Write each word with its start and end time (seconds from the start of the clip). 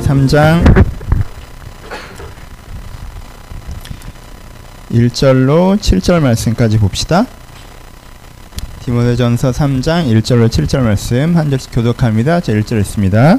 삼장 0.00 0.64
1절로 4.90 5.78
7절 5.78 6.20
말씀까지 6.20 6.78
봅시다. 6.78 7.26
디모데전서 8.84 9.52
3장 9.52 10.06
1절로 10.12 10.48
7절 10.48 10.80
말씀 10.80 11.36
한 11.36 11.50
절씩 11.50 11.70
교독합니다. 11.72 12.40
제 12.40 12.54
1절 12.54 12.80
있습니다. 12.80 13.38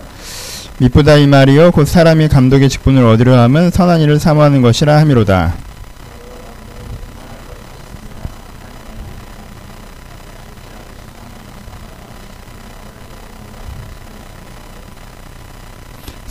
미쁘다 0.79 1.15
이 1.15 1.27
말이요 1.27 1.71
곧 1.71 1.85
사람이 1.85 2.29
감독의 2.29 2.69
직분을 2.69 3.05
얻으려 3.05 3.37
함은 3.41 3.69
선한 3.69 3.99
일을 3.99 4.19
사모하는 4.19 4.61
것이라 4.61 4.97
함이로다. 4.99 5.55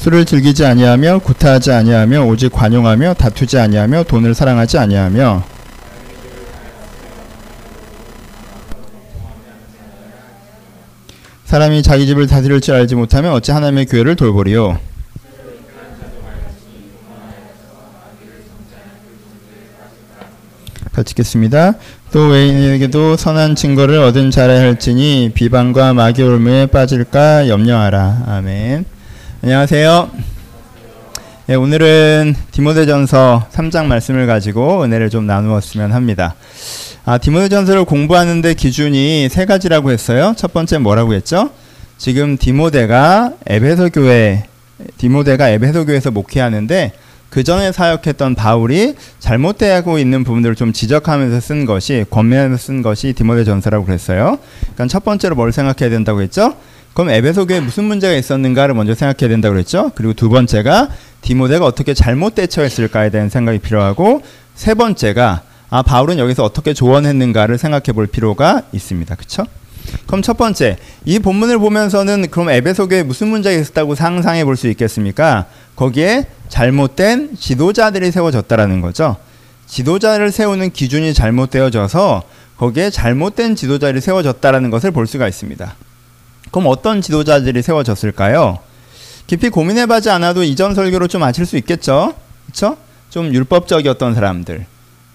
술을 0.06 0.24
즐기지 0.24 0.64
아니하며 0.64 1.18
구타하지 1.18 1.72
아니하며 1.72 2.26
오직 2.26 2.52
관용하며 2.52 3.14
다투지 3.14 3.58
아니하며 3.58 4.04
돈을 4.04 4.36
사랑하지 4.36 4.78
아니하며 4.78 5.42
사람이 11.46 11.82
자기 11.82 12.06
집을 12.06 12.28
다스릴 12.28 12.60
줄 12.60 12.76
알지 12.76 12.94
못하면 12.94 13.32
어찌 13.32 13.50
하나님의 13.50 13.86
교회를 13.86 14.14
돌보리요 14.14 14.78
같이 20.92 21.10
읽겠습니다. 21.10 21.74
또 22.12 22.28
외인에게도 22.28 23.16
선한 23.16 23.56
증거를 23.56 23.98
얻은 23.98 24.30
자라 24.30 24.54
할지니 24.54 25.32
비방과 25.34 25.94
마귀 25.94 26.22
올무에 26.22 26.66
빠질까 26.66 27.48
염려하라. 27.48 28.22
아멘. 28.28 28.95
안녕하세요. 29.46 30.10
네, 31.46 31.54
오늘은 31.54 32.34
디모데전서 32.50 33.46
3장 33.52 33.86
말씀을 33.86 34.26
가지고 34.26 34.82
은혜를 34.82 35.08
좀 35.08 35.24
나누었으면 35.28 35.92
합니다. 35.92 36.34
아, 37.04 37.18
디모데전서를 37.18 37.84
공부하는데 37.84 38.54
기준이 38.54 39.28
세 39.28 39.46
가지라고 39.46 39.92
했어요. 39.92 40.34
첫 40.36 40.52
번째 40.52 40.78
뭐라고 40.78 41.14
했죠? 41.14 41.50
지금 41.96 42.36
디모데가 42.36 43.34
에베소 43.46 43.90
교회 43.90 44.48
디모데가 44.98 45.50
에베소 45.50 45.86
교회에서 45.86 46.10
목회하는데 46.10 46.90
그 47.30 47.44
전에 47.44 47.70
사역했던 47.70 48.34
바울이 48.34 48.96
잘못되고 49.20 50.00
있는 50.00 50.24
부분들을 50.24 50.56
좀 50.56 50.72
지적하면서 50.72 51.38
쓴 51.38 51.66
것이 51.66 52.04
권면하면서 52.10 52.60
쓴 52.60 52.82
것이 52.82 53.12
디모데전서라고 53.12 53.84
그랬어요. 53.84 54.38
그러니까 54.74 54.86
첫 54.88 55.04
번째로 55.04 55.36
뭘 55.36 55.52
생각해야 55.52 55.88
된다고 55.88 56.20
했죠? 56.20 56.56
그럼 56.96 57.10
에베소 57.10 57.46
교회에 57.46 57.60
무슨 57.60 57.84
문제가 57.84 58.14
있었는가를 58.14 58.74
먼저 58.74 58.94
생각해야 58.94 59.28
된다고 59.28 59.52
그랬죠? 59.52 59.92
그리고 59.94 60.14
두 60.14 60.30
번째가 60.30 60.88
디모데가 61.20 61.66
어떻게 61.66 61.92
잘못 61.92 62.34
대처했을까에 62.34 63.10
대한 63.10 63.28
생각이 63.28 63.58
필요하고 63.58 64.22
세 64.54 64.72
번째가 64.72 65.42
아 65.68 65.82
바울은 65.82 66.18
여기서 66.18 66.42
어떻게 66.42 66.72
조언했는가를 66.72 67.58
생각해 67.58 67.92
볼 67.92 68.06
필요가 68.06 68.62
있습니다. 68.72 69.14
그렇죠? 69.14 69.44
그럼 70.06 70.22
첫 70.22 70.38
번째, 70.38 70.78
이 71.04 71.18
본문을 71.18 71.58
보면서는 71.58 72.30
그럼 72.30 72.48
에베소 72.48 72.88
교회에 72.88 73.02
무슨 73.02 73.28
문제가 73.28 73.54
있었다고 73.60 73.94
상상해 73.94 74.46
볼 74.46 74.56
수 74.56 74.66
있겠습니까? 74.68 75.44
거기에 75.76 76.24
잘못된 76.48 77.36
지도자들이 77.38 78.10
세워졌다라는 78.10 78.80
거죠. 78.80 79.16
지도자를 79.66 80.32
세우는 80.32 80.70
기준이 80.70 81.12
잘못되어져서 81.12 82.22
거기에 82.56 82.88
잘못된 82.88 83.54
지도자들이 83.54 84.00
세워졌다라는 84.00 84.70
것을 84.70 84.92
볼 84.92 85.06
수가 85.06 85.28
있습니다. 85.28 85.74
그럼 86.50 86.66
어떤 86.68 87.00
지도자들이 87.02 87.62
세워졌을까요? 87.62 88.58
깊이 89.26 89.48
고민해보지 89.48 90.10
않아도 90.10 90.42
이전 90.44 90.74
설교로 90.74 91.08
좀 91.08 91.22
아실 91.22 91.46
수 91.46 91.56
있겠죠? 91.56 92.14
그렇죠? 92.46 92.76
좀 93.10 93.34
율법적이었던 93.34 94.14
사람들. 94.14 94.66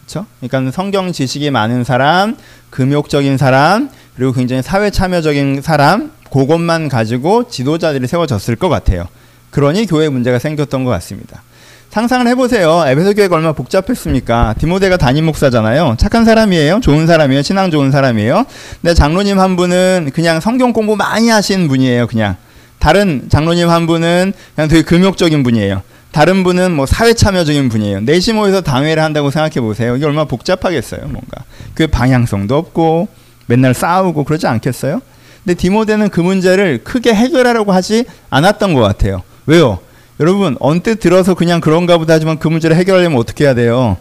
그렇죠? 0.01 0.25
그러니까 0.39 0.71
성경 0.71 1.11
지식이 1.11 1.49
많은 1.51 1.83
사람, 1.83 2.35
금욕적인 2.69 3.37
사람, 3.37 3.89
그리고 4.15 4.33
굉장히 4.33 4.61
사회 4.61 4.89
참여적인 4.89 5.61
사람, 5.61 6.11
그것만 6.31 6.89
가지고 6.89 7.47
지도자들이 7.47 8.07
세워졌을 8.07 8.55
것 8.55 8.69
같아요. 8.69 9.07
그러니 9.51 9.85
교회 9.85 10.09
문제가 10.09 10.39
생겼던 10.39 10.83
것 10.83 10.91
같습니다. 10.91 11.43
상상을 11.91 12.25
해보세요. 12.25 12.85
에베소 12.87 13.13
교회가 13.15 13.35
얼마나 13.35 13.51
복잡했습니까? 13.51 14.55
디모데가 14.57 14.95
담임 14.95 15.25
목사잖아요. 15.25 15.95
착한 15.99 16.23
사람이에요. 16.23 16.79
좋은 16.79 17.05
사람이에요. 17.05 17.41
신앙 17.41 17.69
좋은 17.69 17.91
사람이에요. 17.91 18.45
근데 18.81 18.93
장로님 18.93 19.39
한 19.39 19.57
분은 19.57 20.11
그냥 20.13 20.39
성경 20.39 20.71
공부 20.71 20.95
많이 20.95 21.27
하신 21.27 21.67
분이에요. 21.67 22.07
그냥 22.07 22.37
다른 22.79 23.27
장로님 23.29 23.69
한 23.69 23.87
분은 23.87 24.31
그냥 24.55 24.67
되게 24.69 24.83
금욕적인 24.83 25.43
분이에요. 25.43 25.81
다른 26.13 26.45
분은 26.45 26.71
뭐 26.71 26.85
사회 26.85 27.13
참여적인 27.13 27.67
분이에요. 27.67 28.01
넷이 28.01 28.33
모여서 28.33 28.61
당회를 28.61 29.03
한다고 29.03 29.29
생각해 29.29 29.59
보세요. 29.59 29.97
이게 29.97 30.05
얼마나 30.05 30.25
복잡하겠어요. 30.25 31.01
뭔가 31.01 31.43
그 31.73 31.87
방향성도 31.87 32.55
없고 32.57 33.09
맨날 33.47 33.73
싸우고 33.73 34.23
그러지 34.23 34.47
않겠어요? 34.47 35.01
근데 35.43 35.55
디모데는 35.55 36.09
그 36.09 36.21
문제를 36.21 36.85
크게 36.85 37.13
해결하려고 37.13 37.73
하지 37.73 38.05
않았던 38.29 38.73
것 38.75 38.79
같아요. 38.79 39.23
왜요? 39.45 39.79
여러분 40.19 40.55
언뜻 40.59 40.99
들어서 40.99 41.33
그냥 41.33 41.61
그런가 41.61 41.97
보다 41.97 42.13
하지만 42.13 42.37
그 42.37 42.47
문제를 42.47 42.75
해결하려면 42.75 43.17
어떻게 43.17 43.45
해야 43.45 43.53
돼요? 43.53 43.97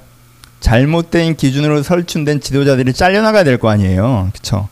잘못된 0.61 1.37
기준으로 1.37 1.83
설춘된 1.83 2.41
지도자들이 2.41 2.93
잘려나가야 2.93 3.45
될 3.45 3.57
거 3.59 3.71
아니에요. 3.71 4.29
그렇죠? 4.33 4.69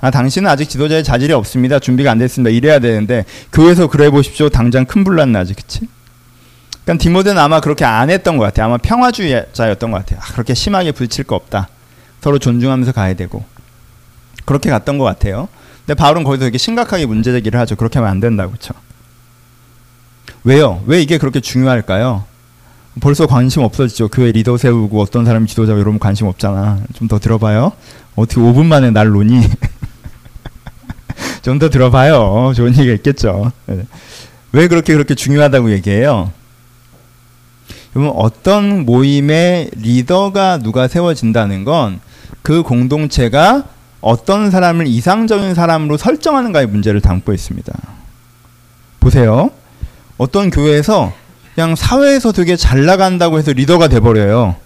아, 0.00 0.10
당신은 0.10 0.48
아직 0.50 0.68
지도자의 0.68 1.04
자질이 1.04 1.32
없습니다. 1.32 1.78
준비가 1.78 2.10
안 2.10 2.18
됐습니다. 2.18 2.50
이래야 2.50 2.78
되는데 2.80 3.24
교회에서 3.52 3.88
그래 3.88 4.10
보십시오. 4.10 4.48
당장 4.48 4.84
큰 4.84 5.04
불난 5.04 5.30
나지. 5.32 5.54
그치? 5.54 5.80
그러니까 6.84 7.02
디모데는 7.02 7.40
아마 7.40 7.60
그렇게 7.60 7.84
안 7.84 8.10
했던 8.10 8.36
것 8.36 8.44
같아요. 8.44 8.66
아마 8.66 8.76
평화주의자였던 8.78 9.90
것 9.90 9.98
같아요. 9.98 10.20
아, 10.22 10.32
그렇게 10.32 10.54
심하게 10.54 10.90
부딪힐 10.92 11.24
거 11.24 11.36
없다. 11.36 11.68
서로 12.20 12.38
존중하면서 12.38 12.92
가야 12.92 13.14
되고. 13.14 13.44
그렇게 14.44 14.70
갔던 14.70 14.98
것 14.98 15.04
같아요. 15.04 15.48
근데 15.86 15.94
바울은 15.94 16.24
거기서 16.24 16.44
되게 16.46 16.58
심각하게 16.58 17.06
문제 17.06 17.30
제기를 17.32 17.58
하죠. 17.60 17.76
그렇게 17.76 17.98
하면 17.98 18.10
안 18.10 18.20
된다고. 18.20 18.50
그렇죠? 18.52 18.74
왜요? 20.44 20.82
왜 20.86 21.02
이게 21.02 21.18
그렇게 21.18 21.40
중요할까요? 21.40 22.24
벌써 23.00 23.26
관심 23.26 23.62
없어지죠. 23.62 24.08
교회 24.08 24.32
리더 24.32 24.56
세우고 24.56 25.00
어떤 25.00 25.24
사람이 25.24 25.46
지도자 25.46 25.72
이러면 25.74 25.98
관심 25.98 26.26
없잖아. 26.26 26.80
좀 26.94 27.08
더 27.08 27.18
들어봐요. 27.18 27.72
어떻게 28.16 28.40
5분 28.40 28.66
만에 28.66 28.90
날 28.90 29.08
노니? 29.08 29.40
좀 31.42 31.58
더 31.58 31.70
들어봐요. 31.70 32.52
좋은 32.56 32.70
얘기가 32.76 32.94
있겠죠. 32.94 33.52
네. 33.66 33.84
왜 34.52 34.68
그렇게 34.68 34.94
그렇게 34.94 35.14
중요하다고 35.14 35.70
얘기해요? 35.72 36.32
그러면 37.92 38.12
어떤 38.16 38.84
모임의 38.84 39.70
리더가 39.76 40.58
누가 40.58 40.88
세워진다는 40.88 41.64
건 41.64 42.00
그 42.42 42.62
공동체가 42.62 43.64
어떤 44.00 44.50
사람을 44.50 44.86
이상적인 44.86 45.54
사람으로 45.54 45.98
설정하는가의 45.98 46.66
문제를 46.68 47.02
담고 47.02 47.34
있습니다. 47.34 47.72
보세요. 49.00 49.50
어떤 50.18 50.50
교회에서 50.50 51.12
그냥 51.54 51.74
사회에서 51.74 52.32
되게 52.32 52.56
잘 52.56 52.84
나간다고 52.84 53.38
해서 53.38 53.52
리더가 53.52 53.88
돼버려요. 53.88 54.56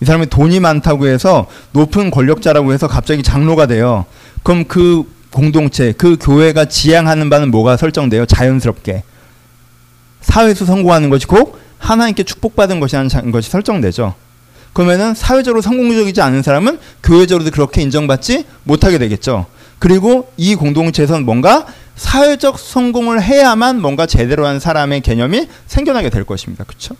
이 0.00 0.04
사람이 0.04 0.26
돈이 0.26 0.60
많다고 0.60 1.06
해서 1.06 1.46
높은 1.72 2.10
권력자라고 2.10 2.72
해서 2.72 2.86
갑자기 2.88 3.22
장로가 3.22 3.66
돼요. 3.66 4.04
그럼 4.42 4.64
그 4.66 5.04
공동체, 5.30 5.92
그 5.92 6.16
교회가 6.20 6.66
지향하는 6.66 7.30
바는 7.30 7.50
뭐가 7.50 7.76
설정돼요? 7.76 8.26
자연스럽게. 8.26 9.02
사회에서 10.20 10.64
성공하는 10.64 11.10
것이 11.10 11.26
곧 11.26 11.58
하나님께 11.78 12.22
축복받은 12.22 12.80
것이라는 12.80 13.32
것이 13.32 13.50
설정되죠. 13.50 14.14
그러면은 14.72 15.14
사회적으로 15.14 15.60
성공적이지 15.60 16.20
않은 16.20 16.42
사람은 16.42 16.78
교회적으로도 17.02 17.50
그렇게 17.50 17.82
인정받지 17.82 18.44
못하게 18.64 18.98
되겠죠. 18.98 19.46
그리고 19.78 20.30
이 20.36 20.54
공동체에서는 20.54 21.24
뭔가 21.24 21.66
사회적 22.02 22.58
성공을 22.58 23.22
해야만 23.22 23.80
뭔가 23.80 24.06
제대로 24.06 24.44
한 24.44 24.58
사람의 24.58 25.02
개념이 25.02 25.48
생겨나게 25.66 26.10
될 26.10 26.24
것입니다. 26.24 26.64
그렇죠? 26.64 26.96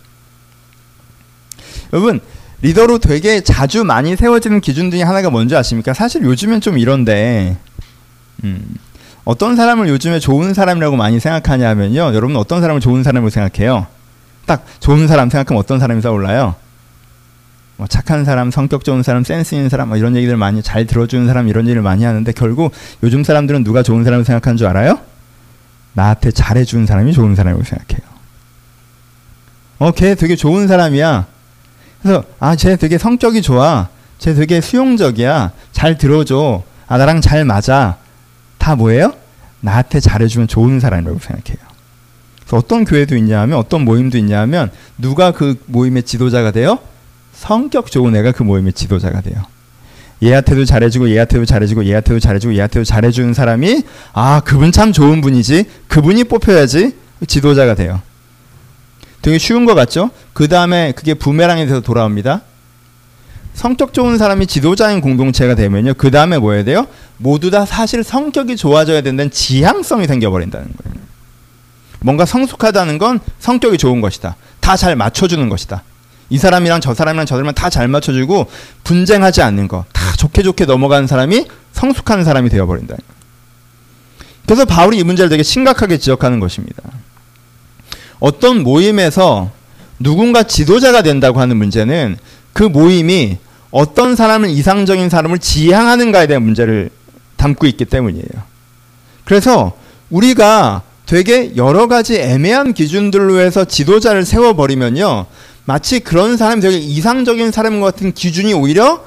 여러분 1.91 2.21
리더로 2.61 2.99
되게 2.99 3.41
자주 3.41 3.83
많이 3.83 4.15
세워지는 4.15 4.61
기준 4.61 4.89
중에 4.89 5.03
하나가 5.03 5.29
뭔지 5.29 5.55
아십니까? 5.55 5.93
사실 5.93 6.23
요즘엔 6.23 6.61
좀 6.61 6.77
이런데 6.77 7.57
음, 8.45 8.75
어떤 9.25 9.57
사람을 9.57 9.89
요즘에 9.89 10.19
좋은 10.19 10.53
사람이라고 10.53 10.95
많이 10.95 11.19
생각하냐면요. 11.19 12.15
여러분 12.15 12.37
어떤 12.37 12.61
사람을 12.61 12.79
좋은 12.79 13.03
사람으로 13.03 13.29
생각해요? 13.29 13.85
딱 14.45 14.65
좋은 14.79 15.07
사람 15.07 15.29
생각하면 15.29 15.59
어떤 15.59 15.79
사람이 15.79 16.01
떠올라요? 16.01 16.55
뭐 17.77 17.87
착한 17.87 18.23
사람, 18.23 18.51
성격 18.51 18.83
좋은 18.83 19.03
사람, 19.03 19.23
센스 19.23 19.55
있는 19.55 19.69
사람 19.69 19.89
뭐 19.89 19.97
이런 19.97 20.15
얘기들 20.15 20.37
많이 20.37 20.61
잘 20.61 20.85
들어주는 20.85 21.25
사람 21.27 21.47
이런 21.47 21.65
얘기를 21.65 21.81
많이 21.81 22.03
하는데 22.03 22.31
결국 22.33 22.71
요즘 23.01 23.23
사람들은 23.23 23.63
누가 23.63 23.83
좋은 23.83 24.03
사람을 24.03 24.25
생각하는 24.25 24.57
줄 24.57 24.67
알아요? 24.67 24.99
나한테 25.93 26.31
잘해주는 26.31 26.85
사람이 26.85 27.13
좋은 27.13 27.35
사람이라고 27.35 27.63
생각해요. 27.63 28.13
어, 29.79 29.91
걔 29.91 30.15
되게 30.15 30.35
좋은 30.35 30.67
사람이야. 30.67 31.25
그래서 32.01 32.23
아, 32.39 32.55
쟤 32.55 32.75
되게 32.75 32.97
성격이 32.97 33.41
좋아. 33.41 33.89
쟤 34.19 34.33
되게 34.33 34.61
수용적이야. 34.61 35.51
잘 35.71 35.97
들어줘. 35.97 36.63
아 36.87 36.97
나랑 36.97 37.21
잘 37.21 37.43
맞아. 37.45 37.97
다 38.57 38.75
뭐예요? 38.75 39.13
나한테 39.61 39.99
잘해주면 39.99 40.47
좋은 40.47 40.79
사람이라고 40.79 41.19
생각해요. 41.19 41.57
그래서 42.41 42.57
어떤 42.57 42.85
교회도 42.85 43.15
있냐면 43.17 43.57
어떤 43.57 43.83
모임도 43.85 44.17
있냐면 44.19 44.71
누가 44.97 45.31
그 45.31 45.61
모임의 45.67 46.03
지도자가 46.03 46.51
돼요? 46.51 46.79
성격 47.43 47.91
좋은 47.91 48.15
애가 48.15 48.31
그 48.31 48.41
모임의 48.43 48.71
지도자가 48.71 49.19
돼요. 49.19 49.35
얘한테도 50.23 50.63
잘해주고 50.63 51.09
얘한테도 51.09 51.43
잘해주고 51.43 51.85
얘한테도 51.85 52.21
잘해주고 52.21 52.55
얘한테도 52.55 52.85
잘해주는 52.85 53.33
사람이 53.33 53.83
아 54.13 54.39
그분 54.45 54.71
참 54.71 54.93
좋은 54.93 55.19
분이지 55.19 55.65
그분이 55.89 56.23
뽑혀야지 56.23 56.95
지도자가 57.27 57.75
돼요. 57.75 58.01
되게 59.21 59.37
쉬운 59.37 59.65
것 59.65 59.75
같죠? 59.75 60.09
그 60.31 60.47
다음에 60.47 60.93
그게 60.93 61.13
부메랑에 61.13 61.65
돼서 61.65 61.81
돌아옵니다. 61.81 62.43
성격 63.53 63.93
좋은 63.93 64.17
사람이 64.17 64.47
지도자인 64.47 65.01
공동체가 65.01 65.53
되면요. 65.55 65.95
그 65.95 66.11
다음에 66.11 66.37
뭐 66.37 66.53
해야 66.53 66.63
돼요? 66.63 66.87
모두 67.17 67.51
다 67.51 67.65
사실 67.65 68.05
성격이 68.05 68.55
좋아져야 68.55 69.01
된다는 69.01 69.29
지향성이 69.31 70.07
생겨버린다는 70.07 70.65
거예요. 70.65 71.03
뭔가 71.99 72.25
성숙하다는 72.25 72.99
건 72.99 73.19
성격이 73.39 73.77
좋은 73.77 73.99
것이다. 73.99 74.37
다 74.61 74.77
잘 74.77 74.95
맞춰주는 74.95 75.49
것이다. 75.49 75.83
이 76.33 76.39
사람이랑 76.39 76.81
저 76.81 76.95
사람이랑 76.95 77.27
저 77.27 77.35
사람이랑 77.35 77.53
다 77.53 77.69
잘 77.69 77.87
맞춰주고 77.87 78.47
분쟁하지 78.83 79.43
않는 79.43 79.67
거. 79.67 79.85
다 79.93 80.01
좋게 80.17 80.41
좋게 80.41 80.65
넘어가는 80.65 81.05
사람이 81.05 81.45
성숙한 81.73 82.23
사람이 82.23 82.49
되어버린다. 82.49 82.95
그래서 84.47 84.65
바울이 84.65 84.97
이 84.97 85.03
문제를 85.03 85.29
되게 85.29 85.43
심각하게 85.43 85.99
지적하는 85.99 86.39
것입니다. 86.39 86.81
어떤 88.19 88.63
모임에서 88.63 89.51
누군가 89.99 90.41
지도자가 90.41 91.03
된다고 91.03 91.39
하는 91.39 91.55
문제는 91.57 92.17
그 92.51 92.63
모임이 92.63 93.37
어떤 93.69 94.15
사람을 94.15 94.49
이상적인 94.49 95.09
사람을 95.09 95.37
지향하는가에 95.37 96.25
대한 96.25 96.41
문제를 96.41 96.89
담고 97.37 97.67
있기 97.67 97.85
때문이에요. 97.85 98.25
그래서 99.23 99.73
우리가 100.09 100.81
되게 101.05 101.55
여러 101.57 101.87
가지 101.87 102.19
애매한 102.19 102.73
기준들로 102.73 103.39
해서 103.39 103.65
지도자를 103.65 104.25
세워버리면요. 104.25 105.27
마치 105.65 105.99
그런 105.99 106.37
사람이 106.37 106.61
되게 106.61 106.77
이상적인 106.77 107.51
사람 107.51 107.79
같은 107.81 108.13
기준이 108.13 108.53
오히려 108.53 109.03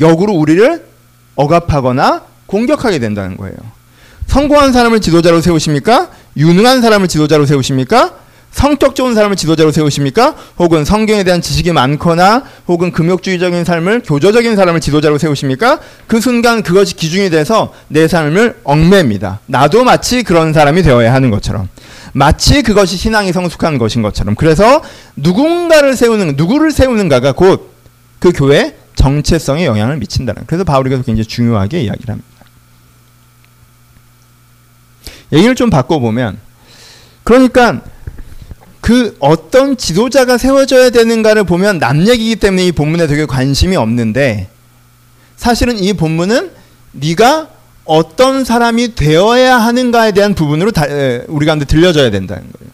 역으로 0.00 0.32
우리를 0.32 0.86
억압하거나 1.36 2.22
공격하게 2.46 2.98
된다는 2.98 3.36
거예요. 3.36 3.56
성공한 4.26 4.72
사람을 4.72 5.00
지도자로 5.00 5.40
세우십니까? 5.40 6.10
유능한 6.36 6.80
사람을 6.80 7.08
지도자로 7.08 7.46
세우십니까? 7.46 8.14
성격 8.54 8.94
좋은 8.94 9.14
사람을 9.14 9.36
지도자로 9.36 9.72
세우십니까? 9.72 10.34
혹은 10.58 10.84
성경에 10.84 11.24
대한 11.24 11.42
지식이 11.42 11.72
많거나 11.72 12.44
혹은 12.68 12.92
금욕주의적인 12.92 13.64
삶을 13.64 14.02
교조적인 14.04 14.56
사람을 14.56 14.80
지도자로 14.80 15.18
세우십니까? 15.18 15.80
그 16.06 16.20
순간 16.20 16.62
그것이 16.62 16.94
기준이 16.96 17.30
돼서 17.30 17.74
내 17.88 18.08
삶을 18.08 18.60
얽매입니다. 18.64 19.40
나도 19.46 19.84
마치 19.84 20.22
그런 20.22 20.52
사람이 20.52 20.82
되어야 20.82 21.12
하는 21.12 21.30
것처럼. 21.30 21.68
마치 22.12 22.62
그것이 22.62 22.96
신앙이 22.96 23.32
성숙한 23.32 23.76
것인 23.78 24.02
것처럼. 24.02 24.36
그래서 24.36 24.82
누군가를 25.16 25.96
세우는 25.96 26.34
누구를 26.36 26.70
세우는가가 26.72 27.32
곧 27.32 27.74
그 28.24 28.32
교회 28.32 28.74
정체성에 28.94 29.66
영향을 29.66 29.98
미친다는. 29.98 30.44
그래서 30.46 30.64
바울이 30.64 30.88
굉장히 30.88 31.26
중요하게 31.26 31.82
이야기를 31.82 32.10
합니다. 32.10 32.28
얘기를 35.30 35.54
좀 35.54 35.68
바꿔보면 35.68 36.38
그러니까 37.22 37.82
그 38.84 39.16
어떤 39.18 39.78
지도자가 39.78 40.36
세워져야 40.36 40.90
되는가를 40.90 41.44
보면 41.44 41.78
남 41.78 42.06
얘기이기 42.06 42.36
때문에 42.36 42.66
이 42.66 42.72
본문에 42.72 43.06
되게 43.06 43.24
관심이 43.24 43.76
없는데 43.76 44.50
사실은 45.38 45.78
이 45.78 45.94
본문은 45.94 46.50
네가 46.92 47.48
어떤 47.86 48.44
사람이 48.44 48.94
되어야 48.94 49.56
하는가에 49.56 50.12
대한 50.12 50.34
부분으로 50.34 50.70
다, 50.70 50.84
우리 51.28 51.46
가운데 51.46 51.64
들려줘야 51.64 52.10
된다는 52.10 52.42
거예요. 52.42 52.72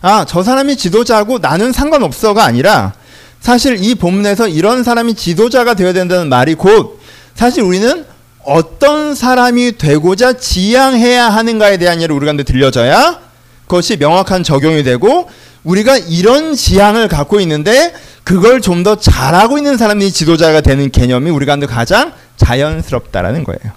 아, 0.00 0.24
저 0.28 0.44
사람이 0.44 0.76
지도자고 0.76 1.40
나는 1.40 1.72
상관없어가 1.72 2.44
아니라 2.44 2.92
사실 3.40 3.82
이 3.82 3.96
본문에서 3.96 4.46
이런 4.46 4.84
사람이 4.84 5.14
지도자가 5.14 5.74
되어야 5.74 5.92
된다는 5.92 6.28
말이 6.28 6.54
곧 6.54 7.00
사실 7.34 7.64
우리는 7.64 8.04
어떤 8.44 9.16
사람이 9.16 9.76
되고자 9.76 10.34
지향해야 10.34 11.30
하는가에 11.30 11.78
대한 11.78 12.00
예를 12.00 12.14
우리 12.14 12.26
가운데 12.26 12.44
들려줘야 12.44 13.18
그 13.18 13.25
것이 13.68 13.96
명확한 13.96 14.42
적용이 14.42 14.82
되고 14.82 15.28
우리가 15.64 15.98
이런 15.98 16.54
지향을 16.54 17.08
갖고 17.08 17.40
있는데 17.40 17.92
그걸 18.24 18.60
좀 18.60 18.82
더 18.82 18.96
잘하고 18.96 19.58
있는 19.58 19.76
사람이 19.76 20.12
지도자가 20.12 20.60
되는 20.60 20.90
개념이 20.90 21.30
우리가 21.30 21.56
가장 21.66 22.12
자연스럽다라는 22.36 23.44
거예요. 23.44 23.72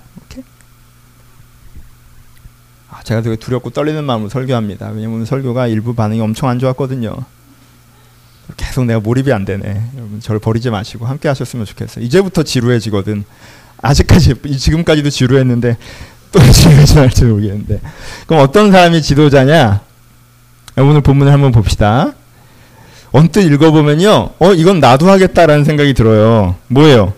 아, 2.90 3.04
제가 3.04 3.22
되게 3.22 3.36
두렵고 3.36 3.70
떨리는 3.70 4.04
마음으로 4.04 4.30
설교합니다. 4.30 4.90
왜냐면 4.90 5.26
설교가 5.26 5.68
일부 5.68 5.96
반응이 5.96 6.20
엄청 6.22 6.50
안 6.50 6.60
좋았거든요. 6.60 7.16
계속 8.58 8.86
내가 8.86 9.00
몰입이 9.00 9.32
안 9.32 9.46
되네. 9.46 9.84
여러분 9.96 10.20
저를 10.20 10.40
버리지 10.40 10.70
마시고 10.70 11.06
함께 11.06 11.28
하셨으면 11.28 11.66
좋겠어요. 11.66 12.04
이제부터 12.04 12.44
지루해지거든. 12.44 13.24
아직까지 13.82 14.36
지금까지도 14.58 15.10
지루했는데 15.10 15.78
또 16.32 16.40
지루해질지 16.40 17.26
모르겠는데. 17.26 17.80
그럼 18.28 18.44
어떤 18.44 18.72
사람이 18.72 19.02
지도자냐? 19.02 19.82
오늘 20.78 21.02
본문을 21.02 21.32
한번 21.32 21.52
봅시다. 21.52 22.14
언뜻 23.12 23.42
읽어보면요. 23.42 24.30
어, 24.38 24.54
이건 24.54 24.80
나도 24.80 25.10
하겠다라는 25.10 25.64
생각이 25.66 25.94
들어요. 25.94 26.56
뭐예요? 26.68 27.14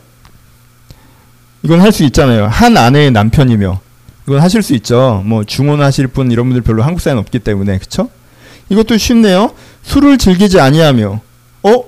이건 1.63 1.81
할 1.81 1.91
수 1.91 2.03
있잖아요. 2.05 2.47
한 2.47 2.77
아내의 2.77 3.11
남편이며. 3.11 3.79
이건 4.27 4.39
하실 4.41 4.61
수 4.63 4.73
있죠. 4.75 5.21
뭐 5.25 5.43
중혼하실 5.43 6.07
분 6.07 6.31
이런 6.31 6.47
분들 6.47 6.61
별로 6.61 6.81
한국 6.83 7.01
사회는 7.01 7.19
없기 7.21 7.39
때문에. 7.39 7.77
그쵸? 7.77 8.09
이것도 8.69 8.97
쉽네요. 8.97 9.51
술을 9.83 10.17
즐기지 10.17 10.59
아니하며. 10.59 11.19
어? 11.63 11.83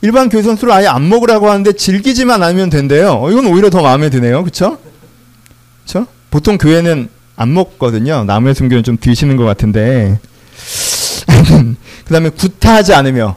일반 0.00 0.28
교회선 0.28 0.56
술을 0.56 0.72
아예 0.72 0.86
안 0.86 1.08
먹으라고 1.08 1.48
하는데 1.48 1.70
즐기지만 1.72 2.42
않으면 2.42 2.70
된대요. 2.70 3.12
어, 3.20 3.30
이건 3.30 3.46
오히려 3.46 3.68
더 3.70 3.82
마음에 3.82 4.08
드네요. 4.10 4.42
그쵸? 4.42 4.78
그쵸? 5.84 6.06
보통 6.32 6.56
교회는 6.56 7.08
안 7.36 7.52
먹거든요. 7.54 8.24
남의 8.24 8.54
순교는 8.54 8.82
좀 8.82 8.96
드시는 8.98 9.36
것 9.36 9.44
같은데. 9.44 10.18
그 12.04 12.12
다음에 12.12 12.30
구타하지 12.30 12.94
않으며. 12.94 13.36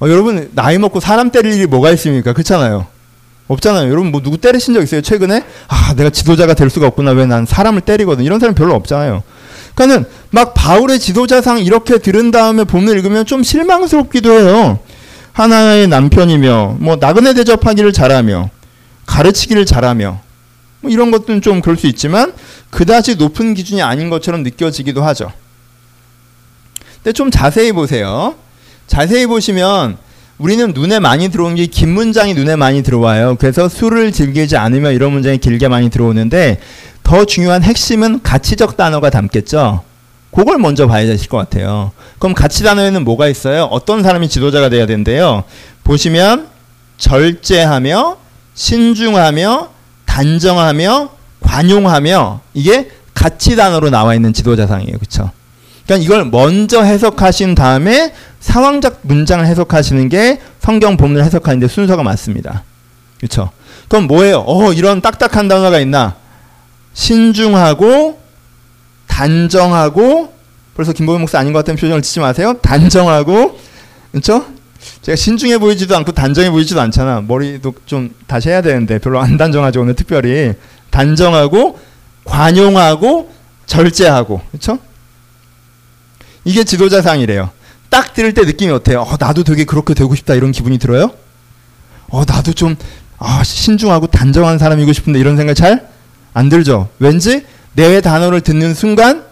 어, 0.00 0.08
여러분, 0.08 0.50
나이 0.54 0.78
먹고 0.78 1.00
사람 1.00 1.30
때릴 1.30 1.52
일이 1.52 1.66
뭐가 1.66 1.90
있습니까? 1.92 2.32
그렇잖아요. 2.32 2.86
없잖아요. 3.48 3.90
여러분, 3.90 4.10
뭐 4.10 4.22
누구 4.22 4.38
때리신 4.38 4.72
적 4.72 4.82
있어요? 4.82 5.02
최근에? 5.02 5.44
아, 5.68 5.94
내가 5.94 6.08
지도자가 6.10 6.54
될 6.54 6.70
수가 6.70 6.86
없구나. 6.88 7.10
왜 7.12 7.26
난 7.26 7.44
사람을 7.44 7.82
때리거든. 7.82 8.24
이런 8.24 8.40
사람 8.40 8.54
별로 8.54 8.74
없잖아요. 8.74 9.22
그러니까는 9.74 10.08
막 10.30 10.54
바울의 10.54 10.98
지도자상 10.98 11.58
이렇게 11.58 11.98
들은 11.98 12.30
다음에 12.30 12.64
본을 12.64 12.96
읽으면 12.96 13.26
좀 13.26 13.42
실망스럽기도 13.42 14.32
해요. 14.32 14.78
하나의 15.34 15.88
남편이며, 15.88 16.76
뭐, 16.80 16.96
나그네 16.96 17.34
대접하기를 17.34 17.92
잘하며, 17.92 18.48
가르치기를 19.04 19.66
잘하며, 19.66 20.20
뭐 20.86 20.90
이런 20.92 21.10
것들은 21.10 21.42
좀 21.42 21.60
그럴 21.60 21.76
수 21.76 21.86
있지만 21.88 22.32
그다지 22.70 23.16
높은 23.16 23.54
기준이 23.54 23.82
아닌 23.82 24.08
것처럼 24.08 24.42
느껴지기도 24.42 25.02
하죠. 25.04 25.32
근데 27.02 27.12
좀 27.12 27.30
자세히 27.30 27.72
보세요. 27.72 28.34
자세히 28.86 29.26
보시면 29.26 29.98
우리는 30.38 30.72
눈에 30.72 31.00
많이 31.00 31.28
들어오는 31.28 31.56
게 31.56 31.66
긴 31.66 31.90
문장이 31.92 32.34
눈에 32.34 32.56
많이 32.56 32.82
들어와요. 32.82 33.36
그래서 33.38 33.68
술을 33.68 34.12
즐기지 34.12 34.56
않으면 34.56 34.94
이런 34.94 35.12
문장이 35.12 35.38
길게 35.38 35.68
많이 35.68 35.90
들어오는데 35.90 36.60
더 37.02 37.24
중요한 37.24 37.62
핵심은 37.62 38.22
가치적 38.22 38.76
단어가 38.76 39.10
담겠죠. 39.10 39.82
그걸 40.30 40.58
먼저 40.58 40.86
봐야 40.86 41.06
되실 41.06 41.28
것 41.28 41.38
같아요. 41.38 41.92
그럼 42.18 42.34
가치 42.34 42.62
단어에는 42.62 43.04
뭐가 43.04 43.28
있어요? 43.28 43.64
어떤 43.64 44.02
사람이 44.02 44.28
지도자가 44.28 44.68
돼야 44.68 44.86
된대요? 44.86 45.44
보시면 45.84 46.48
절제하며 46.98 48.18
신중하며 48.54 49.75
단정하며 50.16 51.10
관용하며 51.40 52.40
이게 52.54 52.90
가치 53.12 53.54
단어로 53.54 53.90
나와 53.90 54.14
있는 54.14 54.32
지도자상이에요. 54.32 54.96
그렇죠? 54.96 55.30
그러니까 55.84 56.04
이걸 56.04 56.24
먼저 56.24 56.82
해석하신 56.82 57.54
다음에 57.54 58.14
상황적 58.40 59.00
문장을 59.02 59.44
해석하시는 59.44 60.08
게 60.08 60.40
성경 60.58 60.96
본문을 60.96 61.22
해석하는데 61.22 61.68
순서가 61.68 62.02
맞습니다. 62.02 62.64
그렇죠? 63.18 63.50
그럼 63.88 64.06
뭐예요? 64.06 64.42
어, 64.46 64.72
이런 64.72 65.02
딱딱한 65.02 65.48
단어가 65.48 65.78
있나? 65.80 66.16
신중하고 66.94 68.18
단정하고 69.06 70.32
벌써 70.74 70.94
김보영 70.94 71.20
목사 71.20 71.38
아닌 71.38 71.52
것 71.52 71.58
같다는 71.58 71.78
표정을 71.78 72.00
짓지 72.00 72.20
마세요. 72.20 72.54
단정하고 72.62 73.58
그렇죠? 74.12 74.46
제가 75.02 75.16
신중해 75.16 75.58
보이지도 75.58 75.96
않고 75.96 76.12
단정해 76.12 76.50
보이지도 76.50 76.80
않잖아. 76.80 77.22
머리도 77.22 77.74
좀 77.86 78.14
다시 78.26 78.48
해야 78.48 78.62
되는데 78.62 78.98
별로 78.98 79.20
안 79.20 79.36
단정하죠. 79.36 79.80
오늘 79.80 79.94
특별히 79.94 80.54
단정하고 80.90 81.78
관용하고 82.24 83.30
절제하고 83.66 84.40
그렇죠? 84.50 84.78
이게 86.44 86.64
지도자상이래요. 86.64 87.50
딱 87.90 88.14
들을 88.14 88.32
때 88.34 88.42
느낌이 88.42 88.70
어때요? 88.72 89.02
어, 89.02 89.16
나도 89.18 89.44
되게 89.44 89.64
그렇게 89.64 89.94
되고 89.94 90.14
싶다 90.14 90.34
이런 90.34 90.52
기분이 90.52 90.78
들어요? 90.78 91.10
어, 92.08 92.24
나도 92.26 92.52
좀 92.52 92.76
아, 93.18 93.42
신중하고 93.42 94.08
단정한 94.08 94.58
사람이고 94.58 94.92
싶은데 94.92 95.18
이런 95.18 95.36
생각 95.36 95.54
잘 95.54 95.96
안 96.36 96.50
들죠? 96.50 96.90
왠지 96.98 97.46
내 97.72 98.02
단어를 98.02 98.42
듣는 98.42 98.74
순간 98.74 99.24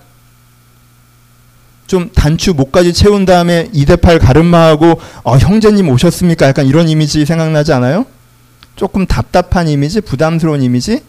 좀 1.87 2.11
단추 2.15 2.55
목까지 2.55 2.93
채운 2.93 3.25
다음에 3.25 3.69
2대8 3.75 4.21
가름마하고 4.21 5.01
어, 5.23 5.37
형제님 5.37 5.89
오셨습니까? 5.89 6.47
약간 6.47 6.67
이런 6.67 6.89
이미지 6.89 7.25
생각나지 7.27 7.73
않아요? 7.73 8.07
조금 8.77 9.07
답답한 9.07 9.69
이미지, 9.69 10.01
부담스러운 10.01 10.63
이미지? 10.63 11.03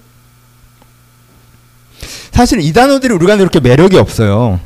사실 2.32 2.60
이 2.60 2.74
단어들이 2.74 3.14
우리가 3.14 3.36
이렇게 3.36 3.60
매력이 3.60 3.98
없어요. 3.98 4.60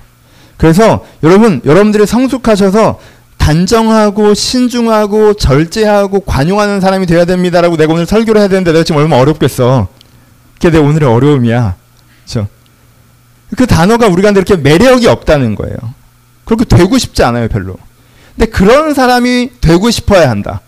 그래서 0.57 1.05
여러분, 1.23 1.61
여러분들이 1.63 2.05
성숙하셔서 2.05 2.99
단정하고 3.37 4.33
신중하고 4.33 5.35
절제하고 5.35 6.19
관용하는 6.21 6.81
사람이 6.81 7.05
되어야 7.05 7.25
됩니다라고 7.25 7.77
내가 7.77 7.93
오늘 7.93 8.05
설교를 8.05 8.41
해야 8.41 8.47
되는데 8.49 8.71
내가 8.73 8.83
지금 8.83 8.99
얼마나 9.01 9.21
어렵겠어. 9.21 9.87
그게 10.55 10.71
내 10.71 10.77
오늘의 10.77 11.07
어려움이야. 11.07 11.75
그렇죠? 12.25 12.47
그 13.55 13.65
단어가 13.65 14.07
우리가 14.07 14.31
이렇게 14.31 14.57
매력이 14.57 15.07
없다는 15.07 15.55
거예요. 15.55 15.77
그렇게 16.49 16.65
되고 16.65 16.97
싶지 16.97 17.21
않아요, 17.21 17.47
별로. 17.47 17.75
근데 18.35 18.49
그런 18.49 18.95
사람이 18.95 19.51
되고 19.61 19.91
싶어야 19.91 20.31
한다. 20.31 20.61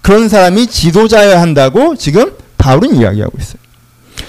그런 0.00 0.28
사람이 0.28 0.68
지도자여야 0.68 1.40
한다고 1.40 1.96
지금 1.96 2.36
바울은 2.56 2.94
이야기하고 2.94 3.32
있어요. 3.40 3.56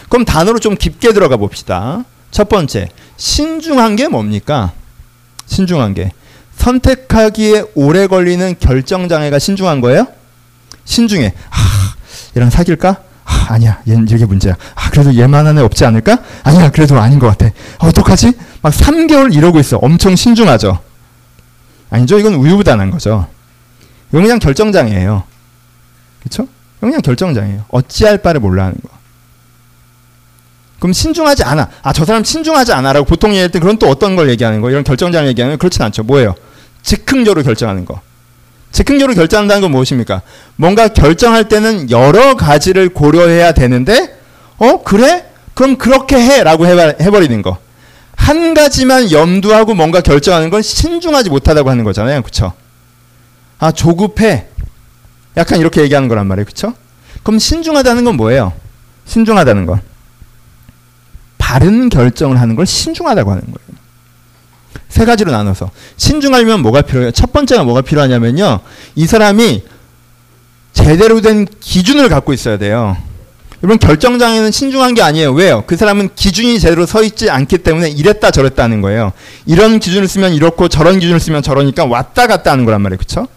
그럼 0.10 0.26
단어로 0.26 0.58
좀 0.58 0.76
깊게 0.76 1.14
들어가 1.14 1.38
봅시다. 1.38 2.06
첫 2.32 2.50
번째, 2.50 2.90
신중한 3.18 3.98
게 3.98 4.08
뭡니까? 4.08 4.72
신중한 5.46 5.94
게. 5.94 6.12
선택하기에 6.58 7.66
오래 7.76 8.08
걸리는 8.08 8.56
결정장애가 8.60 9.38
신중한 9.38 9.82
거예요? 9.82 10.08
신중해. 10.86 11.36
아, 11.52 11.96
얘랑 12.36 12.50
사귈까? 12.50 12.98
아, 13.26 13.46
아니야. 13.50 13.80
얘는 13.88 14.08
이게 14.10 14.26
문제야. 14.26 14.56
아, 14.74 14.90
그래도 14.90 15.14
얘만한 15.16 15.60
애 15.60 15.62
없지 15.62 15.86
않을까? 15.86 16.18
아니야. 16.42 16.72
그래도 16.72 17.00
아닌 17.00 17.20
것 17.20 17.28
같아. 17.28 17.54
아, 17.78 17.88
어떡하지? 17.90 18.32
막 18.64 18.74
3개월 18.74 19.36
이러고 19.36 19.60
있어. 19.60 19.78
엄청 19.78 20.16
신중하죠. 20.16 20.80
아니죠. 21.96 22.20
이건 22.20 22.36
우유부단한 22.36 22.92
거죠. 22.92 23.28
이건 24.10 24.24
그냥 24.24 24.40
결정장애예요. 24.40 25.24
그렇죠? 26.20 26.48
그냥 26.80 27.02
결정장애예요. 27.02 27.66
어찌할 27.70 28.18
바를 28.20 28.42
몰라 28.42 28.66
하는 28.66 28.76
거. 28.82 28.90
그럼 30.80 30.94
신중하지 30.94 31.44
않아. 31.44 31.70
아, 31.82 31.94
저 31.94 32.06
사람 32.06 32.24
신중하지 32.24 32.74
않아라고 32.74 33.06
보통 33.06 33.32
얘기할 33.32 33.50
때 33.50 33.60
그런 33.60 33.78
또 33.78 33.88
어떤 33.88 34.16
걸 34.16 34.30
얘기하는 34.30 34.62
거? 34.62 34.70
이런 34.70 34.84
결정장애 34.84 35.28
얘기하는 35.30 35.56
거 35.56 35.60
그렇진 35.60 35.82
않죠. 35.84 36.04
뭐예요? 36.04 36.36
즉흥적으로 36.84 37.44
결정하는 37.44 37.86
거. 37.86 38.02
즉흥적으로 38.72 39.16
결정한다는 39.16 39.62
건 39.62 39.72
무엇입니까? 39.72 40.22
뭔가 40.58 40.90
결정할 40.90 41.48
때는 41.48 41.90
여러 41.92 42.36
가지를 42.36 42.90
고려해야 42.90 43.54
되는데, 43.54 44.20
어, 44.58 44.84
그래? 44.84 45.26
그럼 45.54 45.78
그렇게 45.78 46.18
해! 46.18 46.44
라고 46.44 46.68
해버리는 46.68 47.42
거. 47.42 47.58
한 48.16 48.54
가지만 48.54 49.12
염두하고 49.12 49.74
뭔가 49.74 50.02
결정하는 50.02 50.50
건 50.50 50.62
신중하지 50.62 51.30
못하다고 51.30 51.70
하는 51.70 51.84
거잖아요. 51.84 52.22
그쵸? 52.22 52.54
아, 53.60 53.72
조급해. 53.72 54.48
약간 55.38 55.60
이렇게 55.60 55.82
얘기하는 55.82 56.08
거란 56.08 56.28
말이에요. 56.28 56.46
그쵸? 56.46 56.74
그럼 57.24 57.40
신중하다는 57.40 58.06
건 58.06 58.16
뭐예요? 58.18 58.54
신중하다는 59.06 59.66
건. 59.66 59.82
바른 61.38 61.90
결정을 61.90 62.40
하는 62.40 62.56
걸 62.56 62.66
신중하다고 62.66 63.32
하는 63.32 63.44
거예요. 63.44 63.80
세 64.90 65.06
가지로 65.06 65.32
나눠서. 65.32 65.72
신중하려면 65.98 66.62
뭐가 66.62 66.82
필요해요? 66.82 67.12
첫 67.12 67.34
번째가 67.34 67.64
뭐가 67.64 67.82
필요하냐면요. 67.82 68.60
이 68.96 69.06
사람이 69.06 69.64
제대로 70.74 71.22
된 71.22 71.46
기준을 71.60 72.10
갖고 72.10 72.34
있어야 72.34 72.58
돼요. 72.58 72.98
여러분 73.66 73.80
결정장애는 73.80 74.52
신중한 74.52 74.94
게 74.94 75.02
아니에요. 75.02 75.32
왜요? 75.34 75.64
그 75.66 75.76
사람은 75.76 76.10
기준이 76.16 76.60
제대로 76.60 76.86
서 76.86 77.02
있지 77.02 77.32
않기 77.32 77.58
때문에 77.58 77.90
이랬다 77.90 78.30
저랬다 78.30 78.62
하는 78.62 78.80
거예요. 78.82 79.12
이런 79.48 79.80
기준을 79.80 80.08
쓰면 80.08 80.36
이렇고 80.36 80.68
저런 80.68 81.00
기준을 81.00 81.20
쓰면 81.20 81.42
저러니까 81.42 81.86
왔다 81.86 82.28
갔다 82.28 82.52
하는 82.52 82.66
거란 82.66 82.84
말이에요. 82.84 83.00
그렇죠? 83.00 83.28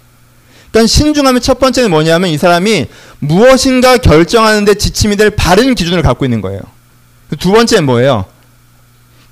그러니까 0.70 0.86
신중하면 0.86 1.40
첫 1.40 1.58
번째는 1.58 1.90
뭐냐면 1.90 2.28
이 2.28 2.36
사람이 2.36 2.88
무엇인가 3.20 3.96
결정하는데 3.96 4.74
지침이 4.74 5.16
될 5.16 5.30
바른 5.30 5.74
기준을 5.74 6.02
갖고 6.02 6.26
있는 6.26 6.42
거예요. 6.42 6.60
두 7.40 7.50
번째는 7.50 7.86
뭐예요? 7.86 8.26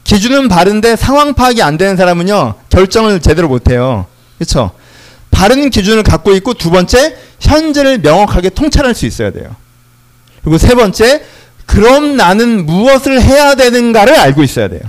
기준은 0.05 0.49
바른데 0.49 0.97
상황 0.97 1.35
파악이 1.35 1.61
안 1.61 1.77
되는 1.77 1.99
사람은요 1.99 2.55
결정을 2.71 3.21
제대로 3.21 3.49
못 3.49 3.69
해요. 3.71 4.07
그렇죠? 4.39 4.71
바른 5.31 5.69
기준을 5.69 6.05
갖고 6.05 6.33
있고 6.37 6.55
두 6.55 6.71
번째 6.71 7.19
현재를 7.39 7.99
명확하게 7.99 8.49
통찰할 8.49 8.95
수 8.95 9.05
있어야 9.05 9.31
돼요. 9.31 9.55
그리고 10.47 10.59
세 10.59 10.77
번째 10.77 11.25
그럼 11.67 12.17
나는 12.17 12.67
무엇을 12.67 13.21
해야 13.21 13.57
되는가를 13.57 14.15
알고 14.15 14.45
있어야 14.45 14.69
돼요. 14.69 14.81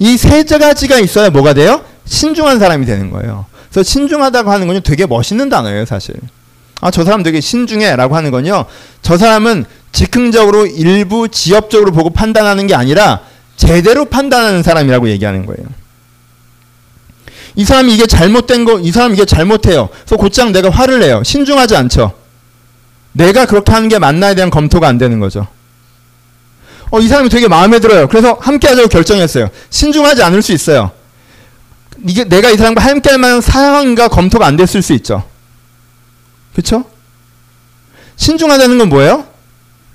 이 0.00 0.16
세 0.16 0.42
가지가 0.42 0.98
있어야 0.98 1.30
뭐가 1.30 1.54
돼요? 1.54 1.84
신중한 2.06 2.58
사람이 2.58 2.84
되는 2.84 3.10
거예요. 3.10 3.46
그래서 3.70 3.88
신중하다고 3.88 4.50
하는 4.50 4.66
건요 4.66 4.80
되게 4.80 5.06
멋있는 5.06 5.48
단어예요 5.48 5.84
사실. 5.84 6.16
아 6.80 6.90
저 6.90 7.04
사람 7.04 7.22
되게 7.22 7.40
신중해 7.40 7.94
라고 7.94 8.16
하는 8.16 8.32
건요 8.32 8.64
저 9.00 9.16
사람은 9.16 9.64
즉흥적으로 9.92 10.66
일부 10.66 11.28
지엽적으로 11.28 11.92
보고 11.92 12.10
판단하는 12.10 12.66
게 12.66 12.74
아니라 12.74 13.20
제대로 13.56 14.06
판단하는 14.06 14.64
사람이라고 14.64 15.08
얘기하는 15.10 15.46
거예요. 15.46 15.68
이 17.54 17.64
사람이 17.64 17.94
이게 17.94 18.06
잘못된 18.06 18.64
거, 18.64 18.80
이 18.80 18.90
사람 18.90 19.12
이게 19.12 19.24
잘못해요. 19.24 19.88
그래서 20.04 20.16
곧장 20.16 20.50
내가 20.50 20.68
화를 20.70 20.98
내요. 20.98 21.22
신중하지 21.24 21.76
않죠. 21.76 22.17
내가 23.12 23.46
그렇게 23.46 23.72
하는 23.72 23.88
게 23.88 23.98
맞나에 23.98 24.34
대한 24.34 24.50
검토가 24.50 24.86
안 24.88 24.98
되는 24.98 25.18
거죠. 25.20 25.46
어, 26.90 27.00
이 27.00 27.08
사람이 27.08 27.28
되게 27.28 27.48
마음에 27.48 27.80
들어요. 27.80 28.08
그래서 28.08 28.38
함께 28.40 28.68
하자고 28.68 28.88
결정했어요. 28.88 29.48
신중하지 29.70 30.22
않을 30.22 30.40
수 30.42 30.52
있어요. 30.52 30.90
이게 32.06 32.24
내가 32.24 32.50
이 32.50 32.56
사람과 32.56 32.82
함께 32.82 33.10
할 33.10 33.18
만한 33.18 33.40
상황과 33.40 34.08
검토가 34.08 34.46
안 34.46 34.56
됐을 34.56 34.82
수 34.82 34.92
있죠. 34.94 35.24
그렇죠? 36.52 36.84
신중하다는 38.16 38.78
건 38.78 38.88
뭐예요? 38.88 39.24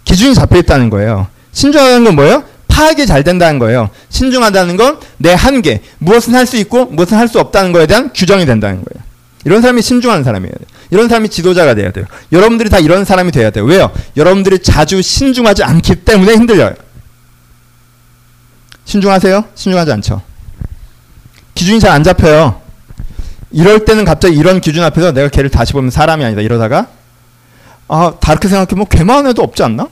기준이 0.05 0.33
잡혀 0.35 0.57
있다는 0.57 0.89
거예요. 0.89 1.27
신중하다는 1.53 2.03
건 2.03 2.15
뭐예요? 2.15 2.43
파악이 2.67 3.05
잘 3.05 3.23
된다는 3.23 3.59
거예요. 3.59 3.89
신중하다는 4.09 4.77
건 4.77 4.99
내 5.17 5.33
한계, 5.33 5.81
무엇은 5.99 6.35
할 6.35 6.45
수 6.45 6.57
있고 6.57 6.85
무엇은 6.85 7.17
할 7.17 7.27
수 7.27 7.39
없다는 7.39 7.71
거에 7.71 7.85
대한 7.87 8.11
규정이 8.13 8.45
된다는 8.45 8.83
거예요. 8.83 9.03
이런 9.45 9.61
사람이 9.61 9.81
신중한 9.81 10.23
사람이에요. 10.23 10.53
이런 10.93 11.09
사람이 11.09 11.29
지도자가 11.29 11.73
돼야 11.73 11.91
돼요. 11.91 12.05
여러분들이 12.31 12.69
다 12.69 12.77
이런 12.77 13.03
사람이 13.03 13.31
돼야 13.31 13.49
돼요. 13.49 13.65
왜요? 13.65 13.91
여러분들이 14.15 14.59
자주 14.59 15.01
신중하지 15.01 15.63
않기 15.63 15.95
때문에 16.05 16.33
힘들어요. 16.33 16.75
신중하세요? 18.85 19.43
신중하지 19.55 19.91
않죠. 19.91 20.21
기준이 21.55 21.79
잘 21.79 21.91
안 21.91 22.03
잡혀요. 22.03 22.61
이럴 23.49 23.85
때는 23.85 24.05
갑자기 24.05 24.35
이런 24.37 24.61
기준 24.61 24.83
앞에서 24.83 25.11
내가 25.13 25.29
걔를 25.29 25.49
다시 25.49 25.73
보면 25.73 25.89
사람이 25.89 26.23
아니다. 26.23 26.41
이러다가 26.41 26.87
아 27.87 28.13
다르게 28.19 28.47
생각해보면 28.47 28.85
걔만 28.87 29.25
해도 29.25 29.41
없지 29.41 29.63
않나? 29.63 29.89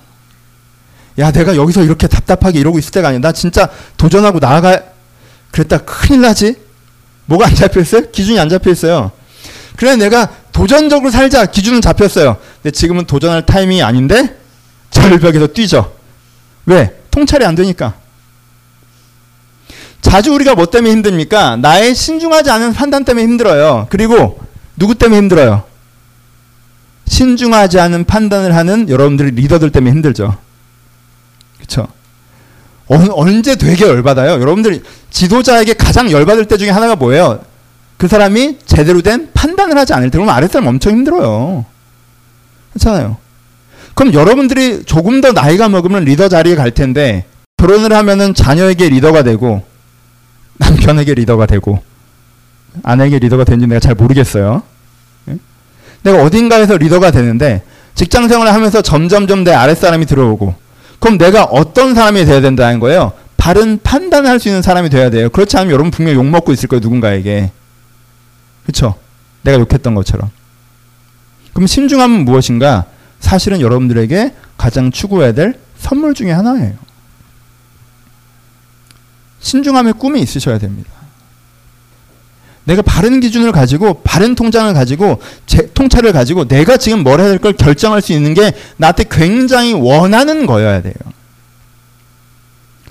야 1.17 1.31
내가 1.31 1.55
여기서 1.55 1.81
이렇게 1.83 2.07
답답하게 2.07 2.59
이러고 2.59 2.77
있을 2.77 2.91
때가 2.91 3.07
아니야. 3.07 3.19
나 3.21 3.31
진짜 3.31 3.69
도전하고 3.97 4.37
나아가 4.37 4.79
그랬다 5.49 5.79
큰일 5.79 6.21
나지. 6.21 6.55
뭐가 7.25 7.47
안 7.47 7.55
잡혀 7.55 7.79
있어요? 7.81 8.11
기준이 8.11 8.39
안 8.39 8.49
잡혀 8.49 8.69
있어요. 8.69 9.11
그래 9.81 9.95
내가 9.95 10.29
도전적으로 10.51 11.09
살자 11.09 11.47
기준은 11.47 11.81
잡혔어요. 11.81 12.37
근데 12.61 12.69
지금은 12.69 13.05
도전할 13.05 13.47
타이밍이 13.47 13.81
아닌데 13.81 14.37
절벽에서 14.91 15.47
뛰죠. 15.47 15.91
왜? 16.67 16.95
통찰이 17.09 17.43
안 17.43 17.55
되니까. 17.55 17.95
자주 19.99 20.33
우리가 20.33 20.53
뭐 20.53 20.67
때문에 20.67 20.93
힘듭니까? 20.93 21.55
나의 21.55 21.95
신중하지 21.95 22.51
않은 22.51 22.73
판단 22.73 23.03
때문에 23.03 23.23
힘들어요. 23.23 23.87
그리고 23.89 24.39
누구 24.77 24.93
때문에 24.93 25.17
힘들어요? 25.17 25.63
신중하지 27.07 27.79
않은 27.79 28.03
판단을 28.03 28.55
하는 28.55 28.87
여러분들이 28.87 29.31
리더들 29.31 29.71
때문에 29.71 29.93
힘들죠. 29.93 30.37
그렇죠? 31.57 31.87
언제 32.87 33.55
되게 33.55 33.87
열받아요? 33.87 34.33
여러분들이 34.33 34.83
지도자에게 35.09 35.73
가장 35.73 36.11
열받을 36.11 36.45
때 36.45 36.57
중에 36.57 36.69
하나가 36.69 36.95
뭐예요? 36.95 37.49
그 38.01 38.07
사람이 38.07 38.57
제대로 38.65 39.03
된 39.03 39.29
판단을 39.31 39.77
하지 39.77 39.93
않을 39.93 40.09
때 40.09 40.17
그러면 40.17 40.33
아랫사람 40.33 40.65
엄청 40.65 40.93
힘들어요. 40.93 41.65
그렇잖아요. 42.73 43.17
그럼 43.93 44.15
여러분들이 44.15 44.85
조금 44.85 45.21
더 45.21 45.33
나이가 45.33 45.69
먹으면 45.69 46.05
리더 46.05 46.27
자리에 46.27 46.55
갈 46.55 46.71
텐데 46.71 47.25
결혼을 47.57 47.93
하면은 47.93 48.33
자녀에게 48.33 48.89
리더가 48.89 49.21
되고 49.21 49.61
남편에게 50.57 51.13
리더가 51.13 51.45
되고 51.45 51.79
아내에게 52.81 53.19
리더가 53.19 53.43
되는지 53.43 53.67
내가 53.67 53.79
잘 53.79 53.93
모르겠어요. 53.93 54.63
예? 55.29 55.37
내가 56.01 56.23
어딘가에서 56.23 56.77
리더가 56.77 57.11
되는데 57.11 57.61
직장 57.93 58.27
생활을 58.27 58.51
하면서 58.51 58.81
점점점 58.81 59.43
내 59.43 59.53
아랫사람이 59.53 60.07
들어오고 60.07 60.55
그럼 60.99 61.19
내가 61.19 61.43
어떤 61.43 61.93
사람이 61.93 62.25
돼야 62.25 62.41
된다는 62.41 62.79
거예요? 62.79 63.11
바른 63.37 63.79
판단을 63.83 64.27
할 64.27 64.39
수 64.39 64.47
있는 64.47 64.63
사람이 64.63 64.89
돼야 64.89 65.11
돼요. 65.11 65.29
그렇지 65.29 65.55
않으면 65.57 65.71
여러분 65.71 65.91
분명히 65.91 66.17
욕먹고 66.17 66.51
있을 66.51 66.67
거예요. 66.67 66.79
누군가에게. 66.81 67.51
그렇죠? 68.63 68.95
내가 69.43 69.59
욕했던 69.59 69.95
것처럼. 69.95 70.29
그럼 71.53 71.67
신중함은 71.67 72.25
무엇인가? 72.25 72.85
사실은 73.19 73.61
여러분들에게 73.61 74.33
가장 74.57 74.91
추구해야 74.91 75.33
될 75.33 75.59
선물 75.77 76.13
중에 76.13 76.31
하나예요. 76.31 76.75
신중함의 79.39 79.93
꿈이 79.93 80.21
있으셔야 80.21 80.57
됩니다. 80.59 80.91
내가 82.63 82.83
바른 82.83 83.19
기준을 83.19 83.51
가지고 83.51 84.01
바른 84.03 84.35
통장을 84.35 84.71
가지고 84.73 85.19
제, 85.47 85.67
통찰을 85.73 86.11
가지고 86.13 86.47
내가 86.47 86.77
지금 86.77 87.01
뭘 87.03 87.19
해야 87.19 87.27
될 87.29 87.39
걸 87.39 87.53
결정할 87.53 88.01
수 88.01 88.13
있는 88.13 88.35
게 88.35 88.53
나한테 88.77 89.05
굉장히 89.09 89.73
원하는 89.73 90.45
거여야 90.45 90.81
돼요. 90.83 90.93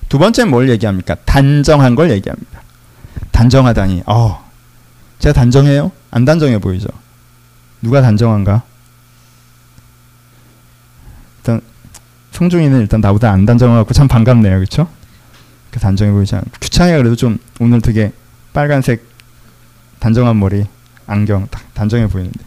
두 0.08 0.18
번째는 0.18 0.50
뭘 0.50 0.68
얘기합니까? 0.70 1.14
단정한 1.24 1.94
걸 1.94 2.10
얘기합니다. 2.10 2.62
단정하다니. 3.30 4.02
어. 4.06 4.49
제가 5.20 5.32
단정해요? 5.32 5.92
안 6.10 6.24
단정해 6.24 6.58
보이죠? 6.58 6.88
누가 7.82 8.02
단정한가? 8.02 8.62
일단 11.38 11.60
성중이는 12.32 12.80
일단 12.80 13.00
나보다 13.00 13.30
안 13.30 13.46
단정하고 13.46 13.92
참 13.92 14.08
반갑네요. 14.08 14.56
그렇죠? 14.56 14.88
단정해 15.70 16.10
보이지 16.10 16.34
않고 16.34 16.50
규창이가 16.60 16.98
그래도 16.98 17.14
좀 17.14 17.38
오늘 17.60 17.80
되게 17.80 18.12
빨간색 18.52 19.04
단정한 20.00 20.38
머리, 20.38 20.66
안경 21.06 21.46
딱 21.50 21.72
단정해 21.74 22.08
보이는데. 22.08 22.40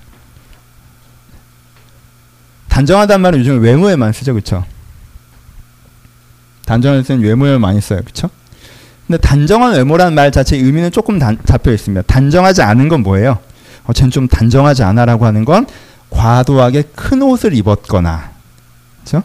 단정하단 2.68 3.22
말은 3.22 3.40
요즘 3.40 3.62
외모에만 3.62 4.12
쓰죠, 4.12 4.34
그렇죠? 4.34 4.66
단정할 6.66 7.04
때는 7.04 7.24
외모에 7.24 7.58
많이 7.60 7.80
써요, 7.80 8.02
그렇죠? 8.02 8.30
근데 9.08 9.18
단정한 9.20 9.74
외모라는 9.74 10.14
말 10.14 10.32
자체의 10.32 10.64
의미는 10.64 10.92
조금 10.92 11.20
단, 11.20 11.38
잡혀 11.46 11.72
있습니다. 11.74 12.04
단정하지 12.04 12.62
않은 12.62 12.88
건 12.90 13.04
뭐예요? 13.04 13.40
어, 13.86 13.94
쟤는 13.94 14.12
좀 14.12 14.28
단정하지 14.28 14.84
않아라고 14.84 15.26
하는 15.26 15.44
건 15.46 15.68
과도하게 16.10 16.84
큰 16.96 17.22
옷을 17.22 17.54
입었거나, 17.54 18.32
그렇죠? 19.04 19.24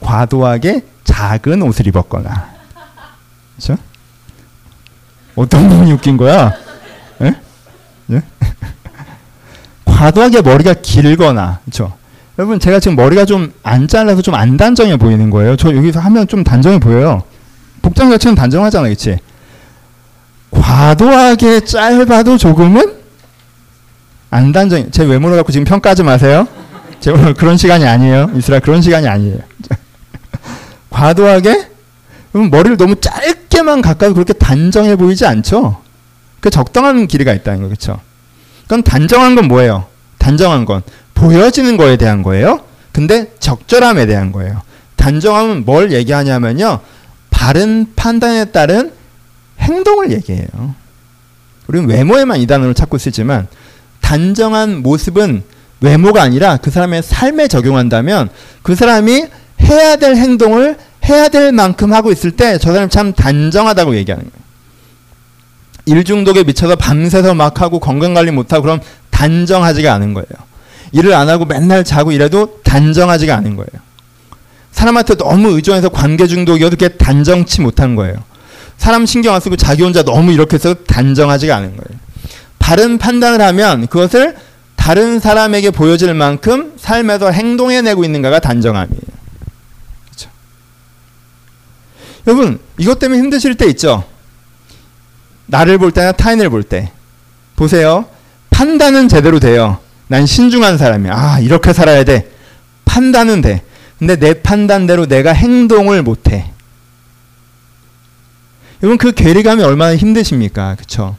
과도하게 0.00 0.84
작은 1.04 1.62
옷을 1.62 1.86
입었거나, 1.88 2.48
그렇죠? 3.56 3.76
어떤 5.34 5.68
부분이 5.68 5.92
웃긴 5.92 6.16
거야? 6.16 6.52
예? 7.22 7.34
예? 8.12 8.22
과도하게 9.84 10.42
머리가 10.42 10.74
길거나, 10.74 11.60
그렇죠? 11.64 11.92
여러분 12.38 12.60
제가 12.60 12.80
지금 12.80 12.96
머리가 12.96 13.24
좀 13.24 13.52
안 13.62 13.88
잘라서 13.88 14.22
좀 14.22 14.34
안 14.34 14.56
단정해 14.56 14.96
보이는 14.96 15.28
거예요. 15.30 15.56
저 15.56 15.74
여기서 15.74 16.00
하면 16.00 16.26
좀 16.28 16.44
단정해 16.44 16.78
보여요. 16.78 17.22
복장 17.82 18.10
자체는 18.10 18.34
단정하잖아, 18.34 18.84
그렇지? 18.84 19.18
과도하게 20.50 21.60
짧아도 21.60 22.38
조금은 22.38 22.94
안 24.30 24.52
단정. 24.52 24.90
제 24.90 25.04
외모를 25.04 25.36
갖고 25.36 25.52
지금 25.52 25.64
평가하지 25.64 26.02
마세요. 26.02 26.46
제 27.00 27.10
오늘 27.10 27.34
그런 27.34 27.56
시간이 27.56 27.84
아니에요. 27.84 28.30
이스라 28.34 28.60
그런 28.60 28.80
시간이 28.80 29.06
아니에요. 29.06 29.38
과도하게 30.88 31.68
머리를 32.32 32.76
너무 32.76 32.96
짧게만 32.96 33.82
가까이 33.82 34.12
그렇게 34.12 34.32
단정해 34.32 34.96
보이지 34.96 35.26
않죠? 35.26 35.82
그 36.40 36.48
적당한 36.50 37.06
길이가 37.06 37.32
있다는 37.32 37.62
거 37.62 37.66
그렇죠? 37.66 38.00
그건 38.62 38.82
단정한 38.82 39.34
건 39.34 39.48
뭐예요? 39.48 39.86
단정한 40.18 40.64
건 40.64 40.82
보여지는 41.14 41.76
거에 41.76 41.96
대한 41.96 42.22
거예요. 42.22 42.60
근데 42.92 43.32
적절함에 43.38 44.06
대한 44.06 44.32
거예요. 44.32 44.62
단정함은 44.96 45.64
뭘 45.64 45.92
얘기하냐면요. 45.92 46.80
바른 47.32 47.88
판단에 47.96 48.44
따른 48.46 48.92
행동을 49.58 50.12
얘기해요. 50.12 50.46
우리는 51.66 51.88
외모에만 51.88 52.38
이 52.38 52.46
단어를 52.46 52.74
찾고 52.74 52.98
쓰지만 52.98 53.48
단정한 54.00 54.82
모습은 54.82 55.42
외모가 55.80 56.22
아니라 56.22 56.58
그 56.58 56.70
사람의 56.70 57.02
삶에 57.02 57.48
적용한다면 57.48 58.28
그 58.62 58.76
사람이 58.76 59.26
해야 59.62 59.96
될 59.96 60.14
행동을 60.14 60.76
해야 61.04 61.28
될 61.28 61.50
만큼 61.50 61.92
하고 61.92 62.12
있을 62.12 62.30
때 62.32 62.58
저 62.58 62.72
사람 62.72 62.88
참 62.88 63.12
단정하다고 63.12 63.96
얘기하는 63.96 64.24
거예요. 64.24 64.42
일 65.86 66.04
중독에 66.04 66.44
미쳐서 66.44 66.76
밤새서 66.76 67.34
막 67.34 67.60
하고 67.60 67.80
건강 67.80 68.14
관리 68.14 68.30
못하고 68.30 68.62
그럼 68.62 68.80
단정하지가 69.10 69.92
않은 69.94 70.14
거예요. 70.14 70.28
일을 70.92 71.14
안 71.14 71.28
하고 71.28 71.44
맨날 71.44 71.82
자고 71.82 72.12
이래도 72.12 72.60
단정하지가 72.62 73.34
않은 73.36 73.56
거예요. 73.56 73.82
사람한테 74.72 75.14
너무 75.16 75.50
의존해서 75.50 75.88
관계 75.88 76.26
중독이어도 76.26 76.76
그게 76.76 76.88
단정치 76.88 77.60
못한 77.60 77.94
거예요. 77.94 78.16
사람 78.76 79.06
신경 79.06 79.34
안 79.34 79.40
쓰고 79.40 79.56
자기 79.56 79.82
혼자 79.82 80.02
너무 80.02 80.32
이렇게 80.32 80.54
해서 80.54 80.74
단정하지가 80.74 81.54
않은 81.56 81.76
거예요. 81.76 82.00
바른 82.58 82.98
판단을 82.98 83.40
하면 83.40 83.86
그것을 83.86 84.36
다른 84.74 85.20
사람에게 85.20 85.70
보여질 85.70 86.12
만큼 86.14 86.72
삶에서 86.76 87.30
행동해내고 87.30 88.04
있는가가 88.04 88.40
단정함이에요. 88.40 89.00
그렇죠? 90.06 90.30
여러분 92.26 92.58
이것 92.78 92.98
때문에 92.98 93.20
힘드실 93.20 93.54
때 93.54 93.66
있죠? 93.66 94.04
나를 95.46 95.78
볼 95.78 95.92
때나 95.92 96.12
타인을 96.12 96.48
볼 96.48 96.62
때. 96.62 96.90
보세요. 97.56 98.06
판단은 98.50 99.08
제대로 99.08 99.38
돼요. 99.38 99.78
난 100.08 100.26
신중한 100.26 100.78
사람이야. 100.78 101.12
아, 101.14 101.38
이렇게 101.40 101.72
살아야 101.72 102.04
돼. 102.04 102.30
판단은 102.84 103.40
돼. 103.42 103.62
근데 104.02 104.16
내 104.16 104.34
판단대로 104.34 105.06
내가 105.06 105.32
행동을 105.32 106.02
못 106.02 106.32
해. 106.32 106.50
여러분 108.82 108.98
그 108.98 109.12
괴리감이 109.12 109.62
얼마나 109.62 109.94
힘드십니까? 109.94 110.74
그쵸 110.76 111.14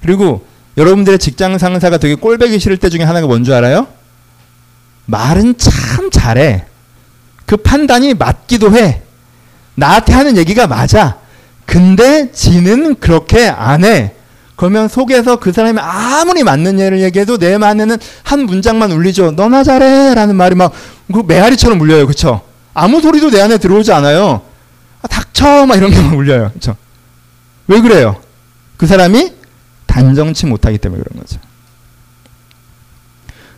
그리고 0.00 0.46
여러분들의 0.76 1.18
직장 1.18 1.58
상사가 1.58 1.98
되게 1.98 2.14
꼴배기 2.14 2.60
싫을 2.60 2.76
때 2.76 2.90
중에 2.90 3.02
하나가 3.02 3.26
뭔 3.26 3.42
줄 3.42 3.54
알아요? 3.54 3.88
말은 5.06 5.58
참 5.58 6.10
잘해. 6.12 6.64
그 7.44 7.56
판단이 7.56 8.14
맞기도 8.14 8.72
해. 8.76 9.02
나한테 9.74 10.12
하는 10.12 10.36
얘기가 10.36 10.68
맞아. 10.68 11.18
근데 11.66 12.30
지는 12.30 12.94
그렇게 13.00 13.48
안 13.48 13.84
해. 13.84 14.12
그러면 14.54 14.86
속에서 14.86 15.36
그 15.40 15.50
사람이 15.50 15.80
아무리 15.80 16.44
맞는 16.44 16.78
예를 16.78 17.00
얘기해도 17.00 17.38
내 17.38 17.54
안에는 17.54 17.98
한 18.22 18.46
문장만 18.46 18.92
울리죠. 18.92 19.32
너나 19.32 19.64
잘해. 19.64 20.14
라는 20.14 20.36
말이 20.36 20.54
막, 20.54 20.72
그 21.12 21.22
메아리처럼 21.26 21.80
울려요. 21.80 22.06
그쵸? 22.06 22.40
아무 22.72 23.00
소리도 23.00 23.30
내 23.30 23.40
안에 23.40 23.58
들어오지 23.58 23.92
않아요. 23.92 24.42
아, 25.02 25.08
닥쳐. 25.08 25.66
막 25.66 25.76
이런 25.76 25.90
게 25.90 26.00
막 26.00 26.14
울려요. 26.16 26.50
그쵸? 26.52 26.76
왜 27.68 27.80
그래요? 27.80 28.16
그 28.76 28.86
사람이 28.86 29.32
단정치 29.86 30.46
못하기 30.46 30.78
때문에 30.78 31.02
그런 31.02 31.22
거죠. 31.22 31.38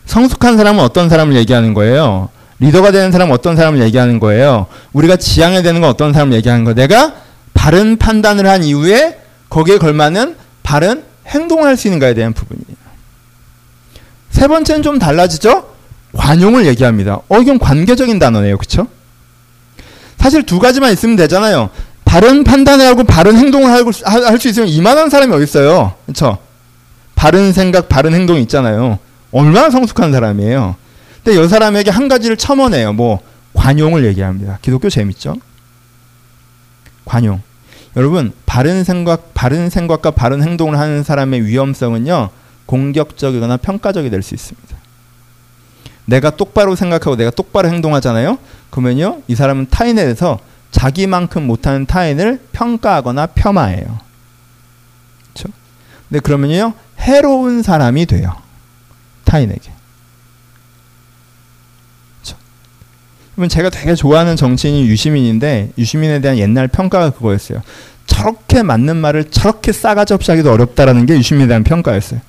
성숙한 0.05 0.57
사람은 0.57 0.83
어떤 0.83 1.09
사람을 1.09 1.35
얘기하는 1.35 1.73
거예요? 1.73 2.29
리더가 2.59 2.91
되는 2.91 3.11
사람은 3.11 3.33
어떤 3.33 3.55
사람을 3.55 3.81
얘기하는 3.81 4.19
거예요? 4.19 4.67
우리가 4.93 5.15
지향해야 5.17 5.61
되는 5.61 5.81
건 5.81 5.89
어떤 5.89 6.13
사람을 6.13 6.33
얘기하는 6.37 6.63
거예요? 6.63 6.75
내가 6.75 7.13
바른 7.53 7.97
판단을 7.97 8.47
한 8.47 8.63
이후에 8.63 9.19
거기에 9.49 9.77
걸맞는 9.77 10.35
바른 10.63 11.03
행동을 11.27 11.67
할 11.67 11.77
수 11.77 11.87
있는가에 11.87 12.13
대한 12.13 12.33
부분이에요. 12.33 12.77
세 14.29 14.47
번째는 14.47 14.81
좀 14.83 14.97
달라지죠? 14.99 15.75
관용을 16.13 16.65
얘기합니다. 16.65 17.19
어, 17.29 17.39
이건 17.39 17.59
관계적인 17.59 18.19
단어네요. 18.19 18.57
그쵸? 18.57 18.87
사실 20.17 20.43
두 20.43 20.59
가지만 20.59 20.93
있으면 20.93 21.15
되잖아요. 21.15 21.69
바른 22.05 22.43
판단을 22.43 22.85
하고 22.85 23.03
바른 23.03 23.37
행동을 23.37 23.69
할 23.71 24.39
수 24.39 24.47
있으면 24.47 24.67
이만한 24.69 25.09
사람이 25.09 25.33
어디 25.33 25.43
있어요. 25.43 25.93
그쵸? 26.05 26.37
바른 27.15 27.51
생각, 27.53 27.89
바른 27.89 28.13
행동이 28.13 28.41
있잖아요. 28.43 28.99
얼마나 29.31 29.69
성숙한 29.69 30.11
사람이에요. 30.11 30.75
근데 31.23 31.43
이 31.43 31.47
사람에게 31.47 31.91
한 31.91 32.07
가지를 32.07 32.37
첨언해요. 32.37 32.93
뭐, 32.93 33.19
관용을 33.53 34.05
얘기합니다. 34.05 34.59
기독교 34.61 34.89
재밌죠? 34.89 35.35
관용. 37.05 37.41
여러분 37.95 38.31
바른 38.45 38.83
생각, 38.83 39.33
바른 39.33 39.69
생각과 39.69 40.11
바른 40.11 40.43
행동을 40.43 40.77
하는 40.77 41.03
사람의 41.03 41.45
위험성은요 41.45 42.29
공격적이거나 42.67 43.57
평가적이 43.57 44.09
될 44.11 44.21
수 44.21 44.35
있습니다. 44.35 44.76
내가 46.07 46.31
똑바로 46.31 46.75
생각하고 46.75 47.15
내가 47.15 47.29
똑바로 47.29 47.69
행동하잖아요. 47.69 48.39
그러면요 48.69 49.21
이 49.27 49.35
사람은 49.35 49.67
타인에 49.69 50.01
대해서 50.01 50.39
자기만큼 50.71 51.45
못하는 51.45 51.85
타인을 51.85 52.41
평가하거나 52.53 53.27
폄하해요. 53.27 53.99
그렇죠? 55.33 55.53
근데 56.07 56.19
그러면요 56.19 56.73
해로운 56.99 57.61
사람이 57.61 58.05
돼요. 58.05 58.35
타인에게. 59.25 59.77
그러면 63.35 63.49
제가 63.49 63.69
되게 63.69 63.93
좋아하는 63.93 64.35
정치인이 64.35 64.87
유시민인데 64.87 65.73
유시민에 65.77 66.21
대한 66.21 66.39
옛날 66.39 66.67
평가가 66.67 67.11
그거였어요. 67.11 67.61
저렇게 68.07 68.63
맞는 68.63 68.95
말을 68.97 69.29
저렇게 69.29 69.71
싸가지 69.71 70.15
없이 70.15 70.31
하기도 70.31 70.51
어렵다라는 70.51 71.05
게 71.05 71.15
유시민에 71.15 71.45
대한 71.45 71.63
평가였어요. 71.63 72.19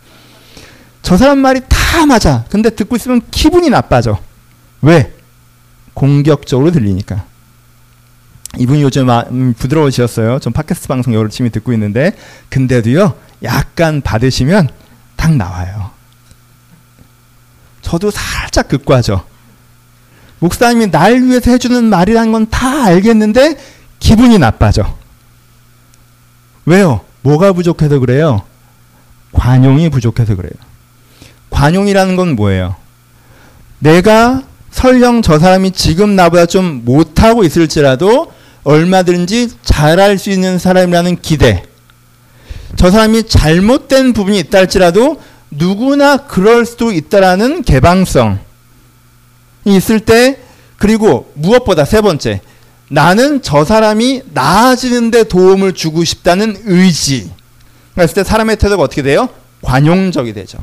저 1.09 1.17
사람 1.17 1.39
말이 1.39 1.63
다 1.67 2.05
맞아. 2.05 2.45
근데 2.51 2.69
듣고 2.69 2.95
있으면 2.97 3.23
기분이 3.31 3.71
나빠져. 3.71 4.19
왜? 4.83 5.11
공격적으로 5.95 6.71
들리니까. 6.71 7.25
이분이 8.59 8.83
요즘 8.83 9.09
음, 9.09 9.55
부드러워지셨어요. 9.57 10.39
전 10.41 10.53
팟캐스트 10.53 10.87
방송 10.87 11.15
열심히 11.15 11.49
듣고 11.49 11.73
있는데 11.73 12.13
근데도요. 12.51 13.15
약간 13.43 14.03
받으시면 14.03 14.69
딱 15.17 15.35
나와요. 15.35 15.93
저도 17.81 18.11
살짝 18.11 18.69
극과죠. 18.69 19.25
목사님이 20.41 20.91
날 20.91 21.23
위해서 21.23 21.51
해주는 21.51 21.85
말이라는 21.85 22.33
건다 22.33 22.85
알겠는데 22.85 23.57
기분이 23.99 24.37
나빠져. 24.39 24.95
왜요? 26.67 27.01
뭐가 27.23 27.55
부족해서 27.55 27.99
그래요? 27.99 28.43
관용이 29.33 29.89
부족해서 29.89 30.37
그래요. 30.37 30.68
관용이라는 31.59 32.15
건 32.15 32.37
뭐예요? 32.37 32.77
내가 33.81 34.45
설령 34.71 35.23
저 35.23 35.41
사람이 35.41 35.73
지금 35.73 36.15
나보다 36.15 36.47
좀 36.47 36.85
못하고 36.85 37.43
있을지라도 37.43 38.33
얼마든지 38.63 39.51
잘할 39.65 40.19
수 40.19 40.31
있는 40.31 40.61
사람이라는 40.61 41.21
기대. 41.21 41.65
저 42.77 42.93
사람이 42.93 43.25
잘못된 43.25 44.13
부분이 44.13 44.39
있다 44.39 44.59
할지라도 44.59 45.21
누구나 45.51 46.19
그럴 46.19 46.65
수도 46.65 46.93
있다라는 46.93 47.65
개방성. 47.65 48.39
있을 49.65 49.99
때 49.99 50.39
그리고 50.77 51.33
무엇보다 51.35 51.85
세 51.85 52.01
번째 52.01 52.41
나는 52.89 53.43
저 53.43 53.65
사람이 53.65 54.23
나아지는데 54.33 55.25
도움을 55.25 55.73
주고 55.73 56.05
싶다는 56.05 56.57
의지. 56.67 57.33
그랬을 57.97 58.15
때 58.15 58.23
사람의 58.23 58.59
태도가 58.59 58.85
어떻게 58.85 59.03
돼요? 59.03 59.29
관용적이 59.63 60.35
되죠. 60.35 60.59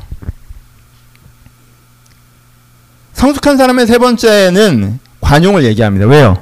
성숙한 3.15 3.57
사람의 3.57 3.87
세 3.87 3.97
번째는 3.97 4.99
관용을 5.21 5.63
얘기합니다. 5.63 6.05
왜요? 6.05 6.41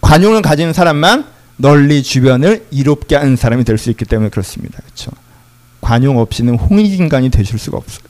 관용을 0.00 0.42
가진 0.42 0.72
사람만 0.72 1.26
널리 1.56 2.02
주변을 2.02 2.66
이롭게 2.70 3.16
하는 3.16 3.36
사람이 3.36 3.64
될 3.64 3.78
수 3.78 3.90
있기 3.90 4.04
때문에 4.04 4.30
그렇습니다. 4.30 4.78
그렇죠? 4.80 5.10
관용 5.80 6.18
없이는 6.18 6.54
홍익인간이 6.56 7.30
되실 7.30 7.58
수가 7.58 7.78
없어요. 7.78 8.04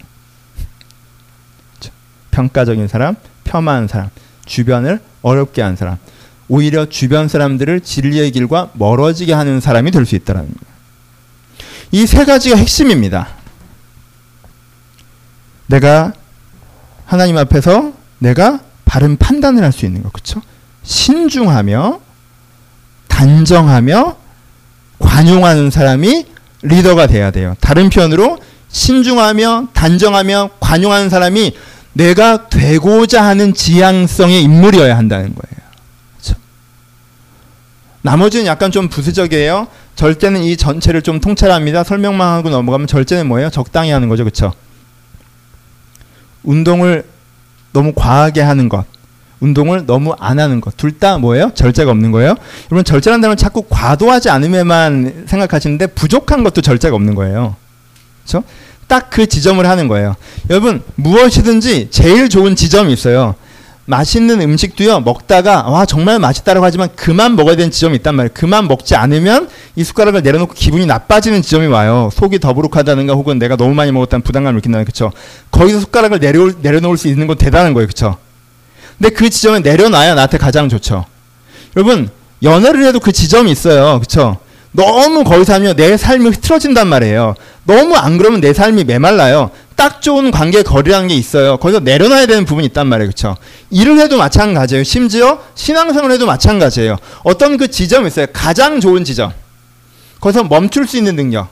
그렇죠? 1.79 1.94
평가적인 2.31 2.88
사람, 2.88 3.16
폄하한 3.44 3.88
사람, 3.88 4.11
주변을 4.44 5.01
어렵게 5.22 5.62
한 5.62 5.74
사람, 5.77 5.96
오히려 6.48 6.87
주변 6.87 7.29
사람들을 7.29 7.81
진리의 7.81 8.31
길과 8.33 8.70
멀어지게 8.74 9.33
하는 9.33 9.61
사람이 9.61 9.90
될 9.90 10.05
수 10.05 10.14
있다는 10.14 10.42
거예요. 10.42 10.79
이 11.90 12.07
세 12.07 12.27
가지가 12.27 12.57
핵심입니다. 12.57 13.29
내가 15.68 16.12
하나님 17.09 17.38
앞에서 17.38 17.92
내가 18.18 18.61
바른 18.85 19.16
판단을 19.16 19.64
할 19.64 19.73
수 19.73 19.87
있는 19.87 20.03
것, 20.03 20.12
그렇죠? 20.12 20.42
신중하며 20.83 22.01
단정하며 23.09 24.16
관용하는 24.99 25.71
사람이 25.71 26.27
리더가 26.62 27.07
돼야 27.07 27.31
돼요. 27.31 27.55
다른 27.61 27.88
편으로 27.88 28.38
신중하며 28.68 29.68
단정하며 29.73 30.51
관용하는 30.61 31.09
사람이 31.09 31.57
내가 31.94 32.49
되고자 32.49 33.25
하는 33.25 33.55
지향성의 33.55 34.42
인물이어야 34.42 34.97
한다는 34.97 35.35
거예요. 35.35 35.68
그렇죠? 36.16 36.38
나머지는 38.03 38.47
약간 38.47 38.71
좀 38.71 38.88
부수적이에요. 38.88 39.66
절제는 39.97 40.42
이 40.42 40.57
전체를 40.57 41.03
좀 41.03 41.21
통찰합니다. 41.21 41.85
설명만 41.85 42.35
하고 42.35 42.51
넘어가면 42.51 42.87
절제는 42.87 43.27
뭐예요? 43.27 43.51
적당히 43.51 43.90
하는 43.90 44.09
거죠. 44.09 44.25
그렇죠? 44.25 44.53
운동을 46.42 47.05
너무 47.72 47.92
과하게 47.94 48.40
하는 48.42 48.68
것. 48.68 48.85
운동을 49.40 49.87
너무 49.87 50.14
안 50.18 50.38
하는 50.40 50.61
것. 50.61 50.77
둘 50.77 50.98
다 50.98 51.18
뭐예요? 51.18 51.53
절제가 51.55 51.90
없는 51.92 52.11
거예요. 52.11 52.35
여러분 52.72 52.83
절제라는 52.85 53.20
단어를 53.20 53.37
자꾸 53.37 53.62
과도하지 53.68 54.31
않으면만 54.31 55.24
생각하시는데 55.29 55.88
부족한 55.88 56.42
것도 56.42 56.61
절제가 56.61 56.96
없는 56.96 57.14
거예요. 57.14 57.55
그렇죠? 58.24 58.44
딱 58.88 59.11
그 59.11 59.27
지점을 59.27 59.64
하는 59.68 59.87
거예요. 59.87 60.16
여러분 60.51 60.83
무엇이든지 60.96 61.88
제일 61.90 62.29
좋은 62.29 62.57
지점이 62.57 62.92
있어요. 62.92 63.35
맛있는 63.88 64.42
음식도요 64.42 65.01
먹다가 65.01 65.62
와 65.62 65.87
정말 65.87 66.18
맛있다라고 66.18 66.64
하지만 66.64 66.90
그만 66.94 67.37
먹어야 67.37 67.57
되는 67.57 67.70
지점이 67.70 67.96
있단 67.96 68.14
말이에요. 68.16 68.33
그만 68.35 68.68
먹지 68.68 68.94
않으면 68.94 69.48
이 69.77 69.83
숟가락을 69.83 70.22
내려놓고 70.22 70.53
기분이 70.53 70.85
나빠지는 70.85 71.40
지점이 71.40 71.68
와요. 71.68 72.11
속이 72.12 72.38
더부룩하다는가 72.38 73.14
혹은 73.14 73.38
내가 73.38 73.57
너무 73.57 73.74
많이 73.74 73.90
먹었다는 73.90 74.22
부담감을 74.22 74.57
느낀다는 74.57 74.85
그쵸. 74.85 75.11
거기서 75.51 75.81
숟가락을 75.81 76.20
내려 76.20 76.53
내려놓을 76.61 76.98
수 76.98 77.09
있는 77.09 77.27
건 77.27 77.38
대단한 77.38 77.72
거예요, 77.72 77.87
그쵸. 77.87 78.18
근데 78.98 79.14
그 79.14 79.31
지점에 79.31 79.61
내려놔야 79.61 80.14
나한테 80.14 80.37
가장 80.37 80.68
좋죠. 80.68 81.07
여러분 81.74 82.11
연애를 82.42 82.85
해도 82.85 83.01
그 83.01 83.11
지점이 83.11 83.51
있어요, 83.51 84.01
그쵸. 84.01 84.37
너무 84.72 85.24
거기서 85.24 85.55
하면 85.55 85.74
내 85.77 85.96
삶이 85.96 86.29
흐트러진단 86.29 86.88
말이에요. 86.88 87.37
너무 87.64 87.96
안 87.96 88.18
그러면 88.18 88.42
내 88.42 88.53
삶이 88.53 88.85
메말라요. 88.85 89.51
딱 89.79 90.03
좋은 90.03 90.33
관계 90.33 90.64
거리라는 90.64 91.07
게 91.07 91.14
있어요. 91.14 91.57
거기서 91.57 91.79
내려놔야 91.79 92.27
되는 92.27 92.45
부분이 92.45 92.67
있단 92.67 92.88
말이에요. 92.88 93.11
그렇죠? 93.11 93.37
일을 93.71 94.01
해도 94.01 94.17
마찬가지예요. 94.17 94.83
심지어 94.83 95.38
신앙생활 95.55 96.11
해도 96.11 96.27
마찬가지예요. 96.27 96.97
어떤 97.23 97.57
그 97.57 97.69
지점이 97.71 98.09
있어요. 98.09 98.27
가장 98.33 98.81
좋은 98.81 99.05
지점. 99.05 99.33
거기서 100.19 100.43
멈출 100.43 100.88
수 100.88 100.97
있는 100.97 101.14
능력. 101.14 101.47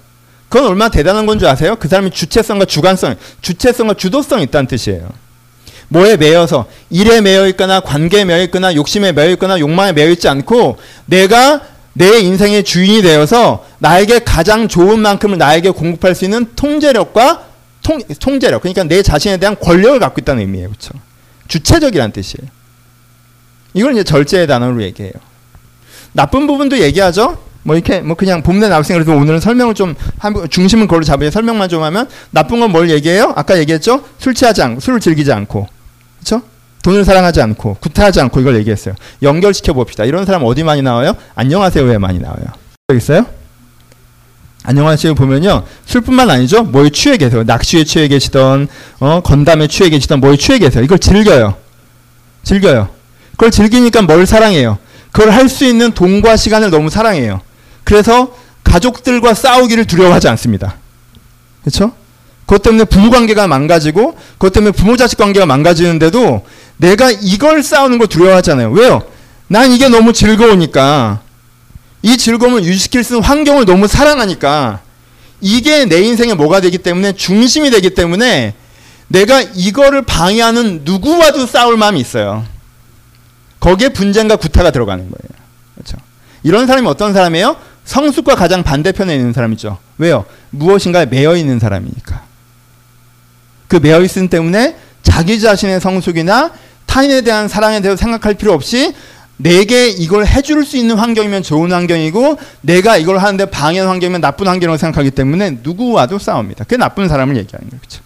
그건 0.48 0.66
얼마나 0.66 0.90
대단한 0.90 1.24
건 1.24 1.38
줄 1.38 1.46
아세요? 1.46 1.76
그 1.78 1.86
사람이 1.86 2.10
주체성과 2.10 2.64
주관성, 2.64 3.14
주체성과 3.42 3.94
주도성이 3.94 4.42
있다는 4.42 4.66
뜻이에요. 4.66 5.08
뭐에 5.86 6.16
매여서 6.16 6.66
일에 6.90 7.20
매여 7.20 7.46
있거나 7.50 7.78
관계에 7.78 8.24
매여 8.24 8.42
있거나 8.46 8.74
욕심에 8.74 9.12
매여 9.12 9.30
있거나 9.34 9.60
욕망에 9.60 9.92
매여 9.92 10.10
있지 10.10 10.26
않고 10.28 10.78
내가 11.04 11.60
내 11.92 12.18
인생의 12.18 12.64
주인이 12.64 13.02
되어서 13.02 13.64
나에게 13.78 14.18
가장 14.24 14.66
좋은 14.66 14.98
만큼을 14.98 15.38
나에게 15.38 15.70
공급할 15.70 16.16
수 16.16 16.24
있는 16.24 16.48
통제력과 16.56 17.45
통, 17.86 18.00
통제력 18.18 18.62
그러니까 18.62 18.82
내 18.82 19.00
자신에 19.02 19.36
대한 19.36 19.56
권력을 19.58 19.98
갖고 20.00 20.20
있다는 20.20 20.42
의미예요. 20.42 20.68
그렇죠? 20.68 20.92
주체적이란 21.46 22.10
뜻이에요. 22.10 22.48
이걸 23.74 23.92
이제 23.92 24.02
절제의 24.02 24.48
단어로 24.48 24.82
얘기해요. 24.82 25.12
나쁜 26.12 26.46
부분도 26.48 26.78
얘기하죠. 26.80 27.38
뭐 27.62 27.76
이렇게 27.76 28.00
뭐 28.00 28.16
그냥 28.16 28.42
봄내 28.42 28.68
나왔으니까 28.68 29.04
그래서 29.04 29.20
오늘은 29.20 29.38
설명을 29.40 29.74
좀 29.74 29.94
중심은 30.50 30.86
그걸로 30.86 31.04
잡으려 31.04 31.30
설명만 31.30 31.68
좀 31.68 31.82
하면 31.82 32.08
나쁜 32.30 32.58
건 32.60 32.70
뭘 32.72 32.90
얘기해요? 32.90 33.32
아까 33.36 33.56
얘기했죠. 33.58 34.02
술 34.18 34.34
취하지 34.34 34.62
않고 34.62 34.80
술을 34.80 34.98
즐기지 35.00 35.32
않고 35.32 35.68
그렇죠? 36.18 36.42
돈을 36.82 37.04
사랑하지 37.04 37.40
않고 37.42 37.76
구타하지 37.80 38.20
않고 38.20 38.40
이걸 38.40 38.56
얘기했어요. 38.56 38.94
연결시켜 39.22 39.72
봅시다. 39.72 40.04
이런 40.04 40.24
사람 40.26 40.42
어디 40.44 40.62
많이 40.64 40.82
나와요? 40.82 41.14
안녕하세요에 41.34 41.98
많이 41.98 42.18
나와요. 42.18 42.44
여기 42.88 42.98
있어요? 42.98 43.26
안녕하세요. 44.68 45.14
보면요. 45.14 45.62
술뿐만 45.86 46.28
아니죠. 46.28 46.64
뭐에 46.64 46.90
취해 46.90 47.16
계세요? 47.16 47.44
낚시에 47.44 47.84
취해 47.84 48.08
계시던 48.08 48.66
어 48.98 49.20
건담에 49.20 49.68
취해 49.68 49.88
계시던 49.90 50.18
뭐에 50.18 50.36
취해 50.36 50.58
계세요? 50.58 50.82
이걸 50.82 50.98
즐겨요. 50.98 51.54
즐겨요. 52.42 52.88
그걸 53.32 53.52
즐기니까 53.52 54.02
뭘 54.02 54.26
사랑해요? 54.26 54.78
그걸 55.12 55.30
할 55.32 55.48
수 55.48 55.64
있는 55.64 55.92
돈과 55.92 56.36
시간을 56.36 56.70
너무 56.70 56.90
사랑해요. 56.90 57.40
그래서 57.84 58.32
가족들과 58.64 59.34
싸우기를 59.34 59.84
두려워하지 59.84 60.26
않습니다. 60.30 60.74
그렇죠 61.62 61.92
그것 62.44 62.62
때문에 62.62 62.84
부부 62.84 63.10
관계가 63.10 63.46
망가지고 63.46 64.16
그것 64.32 64.52
때문에 64.52 64.72
부모 64.72 64.96
자식 64.96 65.16
관계가 65.16 65.46
망가지는데도 65.46 66.44
내가 66.78 67.12
이걸 67.12 67.62
싸우는 67.62 67.98
걸 67.98 68.08
두려워하잖아요. 68.08 68.72
왜요? 68.72 69.02
난 69.46 69.70
이게 69.70 69.88
너무 69.88 70.12
즐거우니까 70.12 71.20
이 72.02 72.16
즐거움을 72.16 72.64
유지시킬 72.64 73.04
수 73.04 73.14
있는 73.14 73.24
환경을 73.24 73.64
너무 73.64 73.86
사랑하니까 73.86 74.80
이게 75.40 75.84
내 75.84 76.00
인생에 76.00 76.34
뭐가 76.34 76.60
되기 76.60 76.78
때문에 76.78 77.12
중심이 77.12 77.70
되기 77.70 77.90
때문에 77.90 78.54
내가 79.08 79.40
이거를 79.40 80.02
방해하는 80.02 80.82
누구와도 80.84 81.46
싸울 81.46 81.76
마음이 81.76 82.00
있어요. 82.00 82.44
거기에 83.60 83.90
분쟁과 83.90 84.36
구타가 84.36 84.70
들어가는 84.70 85.04
거예요. 85.04 85.44
그렇죠? 85.74 85.96
이런 86.42 86.66
사람이 86.66 86.86
어떤 86.86 87.12
사람이에요? 87.12 87.56
성숙과 87.84 88.34
가장 88.34 88.62
반대편에 88.62 89.14
있는 89.14 89.32
사람이죠. 89.32 89.78
왜요? 89.98 90.24
무엇인가에 90.50 91.06
매여 91.06 91.36
있는 91.36 91.58
사람이니까. 91.58 92.22
그 93.68 93.76
매여 93.76 94.02
있음 94.02 94.28
때문에 94.28 94.76
자기 95.02 95.40
자신의 95.40 95.80
성숙이나 95.80 96.52
타인에 96.86 97.20
대한 97.22 97.48
사랑에 97.48 97.80
대해서 97.80 98.00
생각할 98.00 98.34
필요 98.34 98.52
없이 98.52 98.94
내게 99.38 99.88
이걸 99.88 100.26
해줄 100.26 100.64
수 100.64 100.76
있는 100.76 100.96
환경이면 100.96 101.42
좋은 101.42 101.72
환경이고 101.72 102.38
내가 102.62 102.96
이걸 102.96 103.18
하는데 103.18 103.44
방해하는 103.46 103.90
환경이면 103.90 104.20
나쁜 104.20 104.46
환경이라고 104.48 104.78
생각하기 104.78 105.10
때문에 105.10 105.58
누구와도 105.62 106.18
싸웁니다. 106.18 106.64
그게 106.64 106.76
나쁜 106.76 107.08
사람을 107.08 107.36
얘기하는 107.36 107.68
거죠. 107.70 108.02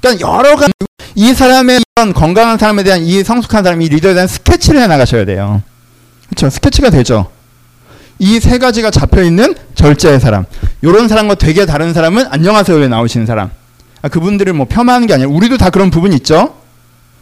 그러니까 0.00 0.28
여러 0.28 0.56
가지 0.56 0.72
이 1.16 1.32
사람의 1.34 1.80
건강한 2.14 2.58
사람에 2.58 2.82
대한 2.84 3.02
이 3.02 3.24
성숙한 3.24 3.64
사람 3.64 3.82
이 3.82 3.88
리더에 3.88 4.14
대한 4.14 4.28
스케치를 4.28 4.80
해 4.80 4.86
나가셔야 4.86 5.24
돼요. 5.24 5.62
그렇죠? 6.28 6.50
스케치가 6.50 6.90
되죠. 6.90 7.30
이 8.20 8.38
세 8.38 8.58
가지가 8.58 8.90
잡혀 8.90 9.22
있는 9.22 9.54
절제의 9.74 10.20
사람. 10.20 10.44
이런 10.82 11.08
사람과 11.08 11.34
되게 11.34 11.66
다른 11.66 11.92
사람은 11.92 12.26
안녕하세요에 12.30 12.86
나오시는 12.88 13.26
사람. 13.26 13.50
아, 14.02 14.08
그분들을 14.08 14.52
뭐 14.52 14.66
폄하하는 14.66 15.06
게 15.08 15.14
아니라 15.14 15.30
우리도 15.30 15.56
다 15.56 15.70
그런 15.70 15.90
부분이 15.90 16.14
있죠. 16.16 16.54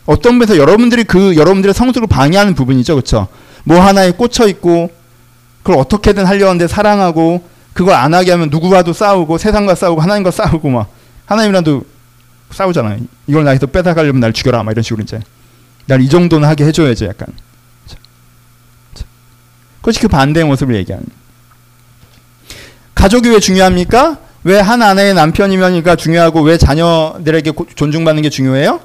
어떤 0.07 0.39
면에서 0.39 0.57
여러분들이 0.57 1.05
그 1.05 1.37
여러분들의 1.37 1.75
성숙을 1.75 2.09
방해하는 2.09 2.55
부분이죠. 2.55 2.95
그렇죠? 2.95 3.29
뭐 3.65 3.81
하나에 3.81 4.11
꽂혀 4.13 4.47
있고 4.49 4.91
그걸 5.63 5.79
어떻게든 5.81 6.25
하려 6.25 6.47
하는데 6.47 6.67
사랑하고 6.67 7.43
그걸 7.73 7.95
안 7.95 8.13
하게 8.13 8.33
하면 8.33 8.51
누구와도 8.51 8.93
싸우고 8.93 9.39
세상과 9.39 9.75
싸우고 9.77 10.01
하나님과 10.01 10.31
싸우고 10.31 10.69
막 10.71 10.91
하나님이랑도 11.27 11.85
싸우잖아요. 12.51 12.99
이걸 13.29 13.45
나에서 13.45 13.67
뺏어가려면 13.67 14.21
날 14.21 14.33
죽여라 14.33 14.63
막 14.63 14.73
이런 14.73 14.83
식으로 14.83 15.03
이제 15.03 15.21
날 15.87 16.01
이 16.01 16.09
정도는 16.09 16.49
하게 16.49 16.65
해줘야지 16.65 17.05
약간. 17.07 17.29
그것이 19.79 20.01
그 20.01 20.09
반대의 20.09 20.47
모습을 20.47 20.75
얘기하는. 20.77 21.07
가족이 22.95 23.31
왜 23.31 23.41
중요합니까? 23.41 24.19
왜 24.45 24.61
한 24.61 24.83
아내의 24.83 25.15
남편이면니까 25.15 25.97
중요하고 25.97 26.43
왜 26.43 26.57
자녀들에게 26.59 27.53
존중받는 27.75 28.23
게 28.23 28.31
중요해요? 28.31 28.81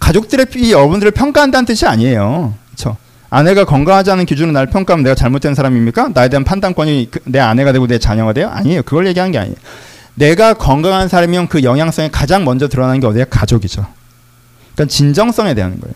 가족들의 0.00 0.46
여러분들을 0.72 1.12
평가한다는 1.12 1.66
뜻이 1.66 1.86
아니에요. 1.86 2.54
그렇죠? 2.66 2.96
아내가 3.30 3.64
건강하지 3.64 4.10
않은 4.10 4.26
기준으로 4.26 4.52
날 4.52 4.66
평가하면 4.66 5.04
내가 5.04 5.14
잘못된 5.14 5.54
사람입니까? 5.54 6.10
나에 6.14 6.28
대한 6.28 6.42
판단권이 6.42 7.08
그 7.12 7.20
내 7.26 7.38
아내가 7.38 7.70
되고 7.72 7.86
내 7.86 7.98
자녀가 7.98 8.32
돼요? 8.32 8.48
아니에요. 8.52 8.82
그걸 8.82 9.06
얘기하는 9.06 9.30
게 9.30 9.38
아니에요. 9.38 9.54
내가 10.16 10.54
건강한 10.54 11.06
사람이면 11.08 11.46
그 11.48 11.62
영향성이 11.62 12.10
가장 12.10 12.44
먼저 12.44 12.66
드러나는 12.66 12.98
게 13.00 13.06
어디야? 13.06 13.26
가족이죠. 13.30 13.86
그러니까 14.74 14.92
진정성에 14.92 15.54
대한 15.54 15.78
거예요. 15.80 15.94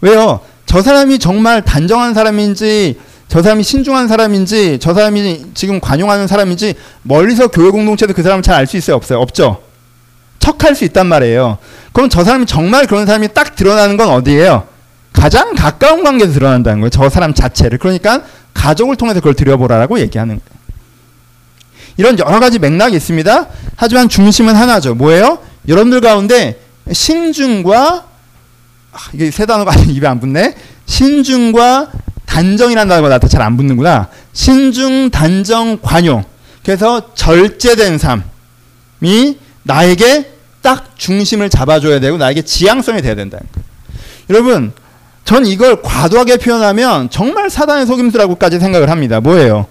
왜요? 0.00 0.40
저 0.66 0.80
사람이 0.82 1.18
정말 1.18 1.62
단정한 1.62 2.14
사람인지 2.14 2.98
저 3.28 3.42
사람이 3.42 3.62
신중한 3.64 4.06
사람인지 4.06 4.78
저 4.80 4.94
사람이 4.94 5.46
지금 5.54 5.80
관용하는 5.80 6.26
사람인지 6.28 6.74
멀리서 7.02 7.48
교회 7.48 7.70
공동체도 7.70 8.12
그 8.14 8.22
사람을 8.22 8.42
잘 8.42 8.54
알 8.56 8.66
수 8.66 8.76
있어요? 8.76 8.96
없어요? 8.96 9.18
없죠. 9.18 9.60
척할 10.44 10.74
수 10.74 10.84
있단 10.84 11.06
말이에요. 11.06 11.56
그럼 11.94 12.10
저 12.10 12.22
사람이 12.22 12.44
정말 12.44 12.86
그런 12.86 13.06
사람이 13.06 13.28
딱 13.32 13.56
드러나는 13.56 13.96
건 13.96 14.10
어디예요? 14.10 14.66
가장 15.14 15.54
가까운 15.54 16.04
관계에서 16.04 16.34
드러난다는 16.34 16.80
거예요. 16.80 16.90
저 16.90 17.08
사람 17.08 17.32
자체를. 17.32 17.78
그러니까 17.78 18.20
가족을 18.52 18.96
통해서 18.96 19.20
그걸 19.20 19.32
들여보라라고 19.34 19.98
얘기하는 20.00 20.38
거예요. 20.38 20.54
이런 21.96 22.18
여러 22.18 22.40
가지 22.40 22.58
맥락이 22.58 22.94
있습니다. 22.94 23.46
하지만 23.76 24.10
중심은 24.10 24.54
하나죠. 24.54 24.94
뭐예요? 24.94 25.38
여러분들 25.66 26.02
가운데 26.02 26.60
신중과 26.92 28.04
아, 28.92 28.98
이게 29.14 29.30
세 29.30 29.46
단어가 29.46 29.74
입에 29.74 30.06
안 30.06 30.20
붙네. 30.20 30.54
신중과 30.84 31.90
단정이라는 32.26 32.88
단어가 32.88 33.08
나한테 33.08 33.28
잘 33.28 33.40
안 33.40 33.56
붙는구나. 33.56 34.08
신중, 34.34 35.08
단정, 35.10 35.78
관용. 35.80 36.22
그래서 36.62 37.14
절제된 37.14 37.96
삶이 37.98 39.38
나에게 39.62 40.33
딱 40.64 40.96
중심을 40.96 41.50
잡아줘야 41.50 42.00
되고 42.00 42.16
나에게 42.16 42.42
지향성이 42.42 43.02
돼야 43.02 43.14
거예요. 43.14 43.38
여러분, 44.30 44.72
전 45.26 45.44
이걸 45.44 45.82
과도하게 45.82 46.38
표현하면 46.38 47.10
정말 47.10 47.50
사단의 47.50 47.86
속임수라고까지 47.86 48.58
생각을 48.58 48.88
합니다. 48.88 49.20
뭐예요? 49.20 49.66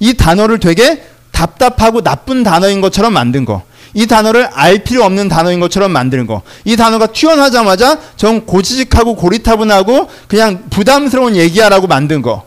이 0.00 0.14
단어를 0.14 0.58
되게 0.58 1.04
답답하고 1.32 2.00
나쁜 2.00 2.42
단어인 2.42 2.80
것처럼 2.80 3.12
만든 3.12 3.44
거. 3.44 3.62
이 3.92 4.06
단어를 4.06 4.48
알 4.54 4.84
필요 4.84 5.04
없는 5.04 5.28
단어인 5.28 5.60
것처럼 5.60 5.92
만드는 5.92 6.26
거. 6.26 6.40
이 6.64 6.76
단어가 6.76 7.08
튀어나자마자 7.08 7.98
전 8.16 8.46
고지식하고 8.46 9.16
고리타분하고 9.16 10.08
그냥 10.28 10.64
부담스러운 10.70 11.36
얘기야라고 11.36 11.86
만든 11.86 12.22
거. 12.22 12.46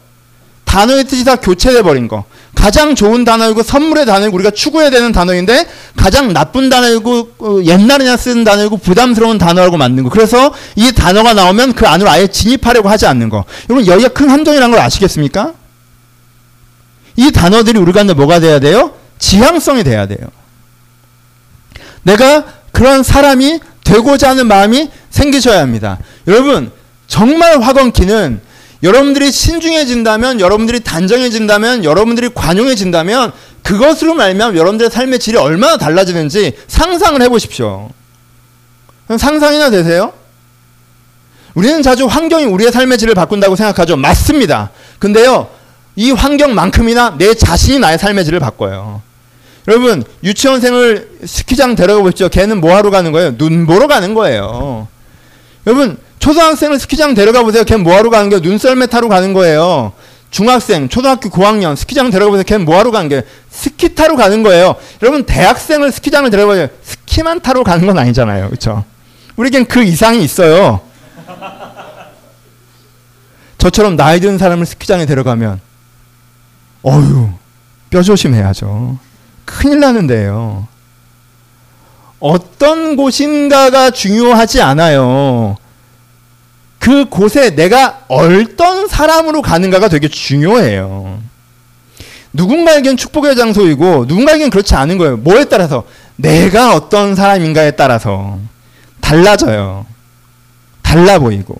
단어의 0.65 1.03
뜻이 1.03 1.23
다 1.23 1.35
교체돼 1.35 1.83
버린 1.83 2.07
거. 2.07 2.25
가장 2.61 2.93
좋은 2.93 3.25
단어이고 3.25 3.63
선물의 3.63 4.05
단어이고 4.05 4.35
우리가 4.35 4.51
추구해야 4.51 4.91
되는 4.91 5.11
단어인데 5.11 5.65
가장 5.97 6.31
나쁜 6.31 6.69
단어이고 6.69 7.29
어, 7.39 7.59
옛날에나 7.65 8.15
쓰는 8.15 8.43
단어이고 8.43 8.77
부담스러운 8.77 9.39
단어라고 9.39 9.77
만든 9.77 10.03
거. 10.03 10.11
그래서 10.11 10.53
이 10.75 10.91
단어가 10.91 11.33
나오면 11.33 11.73
그 11.73 11.87
안으로 11.87 12.07
아예 12.07 12.27
진입하려고 12.27 12.87
하지 12.87 13.07
않는 13.07 13.29
거. 13.29 13.45
여러분 13.67 13.87
여기가 13.87 14.09
큰 14.09 14.29
함정이라는 14.29 14.69
걸 14.69 14.79
아시겠습니까? 14.79 15.53
이 17.15 17.31
단어들이 17.31 17.79
우리 17.79 17.93
가운데 17.93 18.13
뭐가 18.13 18.39
돼야 18.39 18.59
돼요? 18.59 18.93
지향성이 19.17 19.83
돼야 19.83 20.05
돼요. 20.05 20.19
내가 22.03 22.45
그런 22.71 23.01
사람이 23.01 23.59
되고자 23.83 24.29
하는 24.29 24.45
마음이 24.45 24.91
생기셔야 25.09 25.61
합니다. 25.61 25.97
여러분 26.27 26.71
정말 27.07 27.59
화건키는 27.59 28.39
여러분들이 28.83 29.31
신중해진다면, 29.31 30.39
여러분들이 30.39 30.79
단정해진다면, 30.79 31.83
여러분들이 31.83 32.29
관용해진다면 32.33 33.31
그것으로 33.63 34.15
말면 34.15 34.57
여러분들의 34.57 34.89
삶의 34.89 35.19
질이 35.19 35.37
얼마나 35.37 35.77
달라지는지 35.77 36.53
상상을 36.67 37.21
해보십시오. 37.21 37.89
상상이나 39.17 39.69
되세요? 39.69 40.13
우리는 41.53 41.81
자주 41.83 42.05
환경이 42.05 42.45
우리의 42.45 42.71
삶의 42.71 42.97
질을 42.97 43.13
바꾼다고 43.13 43.55
생각하죠. 43.55 43.97
맞습니다. 43.97 44.71
근데요, 44.99 45.49
이 45.95 46.11
환경만큼이나 46.11 47.15
내 47.17 47.33
자신이 47.33 47.79
나의 47.79 47.97
삶의 47.97 48.25
질을 48.25 48.39
바꿔요. 48.39 49.01
여러분, 49.67 50.03
유치원생을 50.23 51.19
스키장 51.25 51.75
데려가 51.75 52.01
보십시오. 52.01 52.29
걔는 52.29 52.61
뭐 52.61 52.75
하러 52.75 52.89
가는 52.89 53.11
거예요? 53.11 53.37
눈 53.37 53.67
보러 53.67 53.87
가는 53.87 54.13
거예요. 54.13 54.87
여러분, 55.67 55.97
초등학생을 56.21 56.79
스키장 56.79 57.15
데려가 57.15 57.43
보세요. 57.43 57.63
걔는 57.63 57.83
뭐하러 57.83 58.09
가는 58.11 58.29
거예요? 58.29 58.41
눈썰매 58.41 58.85
타러 58.87 59.09
가는 59.09 59.33
거예요. 59.33 59.91
중학생, 60.29 60.87
초등학교 60.87 61.29
고학년 61.29 61.75
스키장 61.75 62.11
데려가 62.11 62.29
보세요. 62.29 62.43
걔는 62.43 62.63
뭐하러 62.63 62.91
가는 62.91 63.09
거예요? 63.09 63.23
스키 63.49 63.95
타러 63.95 64.15
가는 64.15 64.43
거예요. 64.43 64.75
여러분 65.01 65.25
대학생을 65.25 65.91
스키장을 65.91 66.29
데려가 66.29 66.53
보세요. 66.53 66.67
스키만 66.83 67.41
타러 67.41 67.63
가는 67.63 67.85
건 67.85 67.97
아니잖아요. 67.97 68.47
그렇죠? 68.47 68.85
우리겐 69.35 69.65
그 69.65 69.83
이상이 69.83 70.23
있어요. 70.23 70.79
저처럼 73.57 73.95
나이 73.95 74.19
든 74.19 74.37
사람을 74.37 74.65
스키장에 74.65 75.05
데려가면 75.07 75.59
어휴 76.83 77.29
뼈 77.89 78.01
조심해야죠. 78.03 78.97
큰일 79.45 79.79
나는데요. 79.79 80.67
어떤 82.19 82.95
곳인가가 82.95 83.89
중요하지 83.89 84.61
않아요. 84.61 85.57
그 86.81 87.05
곳에 87.05 87.51
내가 87.51 88.01
어떤 88.07 88.87
사람으로 88.87 89.43
가는가가 89.43 89.87
되게 89.87 90.07
중요해요. 90.07 91.21
누군가에겐 92.33 92.97
축복의 92.97 93.35
장소이고 93.35 94.05
누군가에겐 94.07 94.49
그렇지 94.49 94.73
않은 94.73 94.97
거예요. 94.97 95.17
뭐에 95.17 95.45
따라서 95.45 95.83
내가 96.15 96.73
어떤 96.73 97.13
사람인가에 97.13 97.71
따라서 97.71 98.39
달라져요. 98.99 99.85
달라 100.81 101.19
보이고 101.19 101.55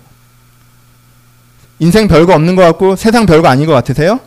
인생 1.78 2.08
별거 2.08 2.34
없는 2.34 2.56
것 2.56 2.62
같고 2.62 2.96
세상 2.96 3.24
별거 3.24 3.46
아닌 3.46 3.66
것 3.66 3.72
같으세요? 3.74 4.18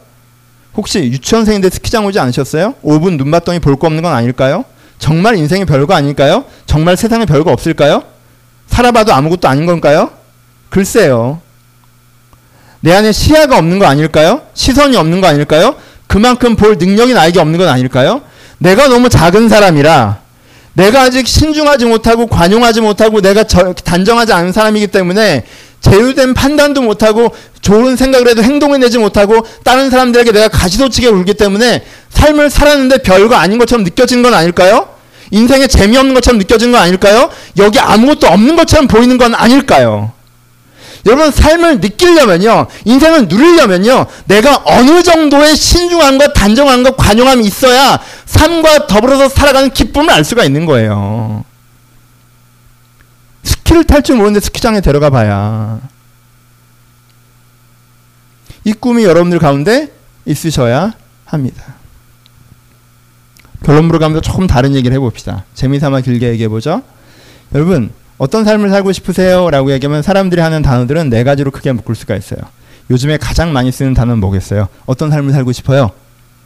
혹시 0.77 0.99
유치원생인데 0.99 1.71
스키장 1.71 2.05
오지 2.05 2.19
않으셨어요? 2.19 2.75
5분 2.85 3.17
눈 3.17 3.31
봤더니 3.31 3.59
볼 3.59 3.75
거 3.75 3.87
없는 3.87 4.01
건 4.01 4.13
아닐까요? 4.13 4.63
정말 4.97 5.35
인생이 5.35 5.65
별거 5.65 5.93
아닐까요? 5.93 6.45
정말 6.65 6.95
세상에 6.95 7.25
별거 7.25 7.51
없을까요? 7.51 8.03
살아봐도 8.67 9.13
아무것도 9.13 9.49
아닌 9.49 9.65
건가요? 9.65 10.09
글쎄요. 10.75 11.39
내 12.81 12.93
안에 12.93 13.13
시야가 13.13 13.57
없는 13.57 13.79
거 13.79 13.85
아닐까요? 13.85 14.41
시선이 14.55 14.97
없는 14.97 15.21
거 15.21 15.27
아닐까요? 15.27 15.75
그만큼 16.07 16.57
볼 16.57 16.75
능력이 16.77 17.13
나에게 17.13 17.39
없는 17.39 17.57
건 17.57 17.69
아닐까요? 17.69 18.21
내가 18.57 18.89
너무 18.89 19.07
작은 19.07 19.47
사람이라 19.47 20.19
내가 20.73 21.03
아직 21.03 21.29
신중하지 21.29 21.85
못하고 21.85 22.27
관용하지 22.27 22.81
못하고 22.81 23.21
내가 23.21 23.45
저, 23.45 23.71
단정하지 23.71 24.33
않은 24.33 24.51
사람이기 24.51 24.87
때문에 24.87 25.45
제휴된 25.79 26.33
판단도 26.33 26.81
못하고 26.81 27.33
좋은 27.61 27.95
생각을 27.95 28.27
해도 28.27 28.43
행동을 28.43 28.81
내지 28.81 28.97
못하고 28.97 29.47
다른 29.63 29.89
사람들에게 29.89 30.33
내가 30.33 30.49
가시도치게 30.49 31.07
울기 31.07 31.35
때문에 31.35 31.85
삶을 32.09 32.49
살았는데 32.49 32.97
별거 32.97 33.35
아닌 33.35 33.59
것처럼 33.59 33.85
느껴진 33.85 34.21
건 34.23 34.33
아닐까요? 34.33 34.89
인생에 35.31 35.67
재미없는 35.67 36.13
것처럼 36.15 36.37
느껴진 36.37 36.73
건 36.73 36.81
아닐까요? 36.81 37.29
여기 37.59 37.79
아무것도 37.79 38.27
없는 38.27 38.57
것처럼 38.57 38.87
보이는 38.89 39.17
건 39.17 39.33
아닐까요? 39.35 40.11
여러분 41.05 41.31
삶을 41.31 41.79
느끼려면요. 41.81 42.67
인생을 42.85 43.27
누리려면요. 43.27 44.07
내가 44.25 44.63
어느 44.65 45.03
정도의 45.03 45.55
신중함과 45.55 46.33
단정함과 46.33 46.95
관용함이 46.95 47.45
있어야 47.45 47.99
삶과 48.25 48.87
더불어서 48.87 49.29
살아가는 49.29 49.69
기쁨을 49.69 50.09
알 50.09 50.23
수가 50.23 50.43
있는 50.43 50.65
거예요. 50.65 51.45
스키를 53.43 53.83
탈 53.83 54.01
줄 54.01 54.15
모르는데 54.15 54.39
스키장에 54.39 54.81
데려가 54.81 55.09
봐야 55.11 55.79
이 58.63 58.73
꿈이 58.73 59.03
여러분들 59.03 59.37
가운데 59.37 59.91
있으셔야 60.25 60.93
합니다. 61.25 61.75
결론부로 63.63 63.99
가면서 63.99 64.21
조금 64.21 64.47
다른 64.47 64.75
얘기를 64.75 64.95
해봅시다. 64.95 65.45
재미삼아 65.53 66.01
길게 66.01 66.29
얘기해보죠. 66.29 66.81
여러분 67.53 67.91
어떤 68.17 68.45
삶을 68.45 68.69
살고 68.69 68.91
싶으세요? 68.93 69.49
라고 69.49 69.71
얘기하면 69.71 70.01
사람들이 70.01 70.41
하는 70.41 70.61
단어들은 70.61 71.09
네 71.09 71.23
가지로 71.23 71.51
크게 71.51 71.71
묶을 71.73 71.95
수가 71.95 72.15
있어요. 72.15 72.39
요즘에 72.89 73.17
가장 73.17 73.51
많이 73.51 73.71
쓰는 73.71 73.93
단어는 73.93 74.19
뭐겠어요? 74.19 74.67
어떤 74.85 75.09
삶을 75.11 75.33
살고 75.33 75.51
싶어요? 75.51 75.91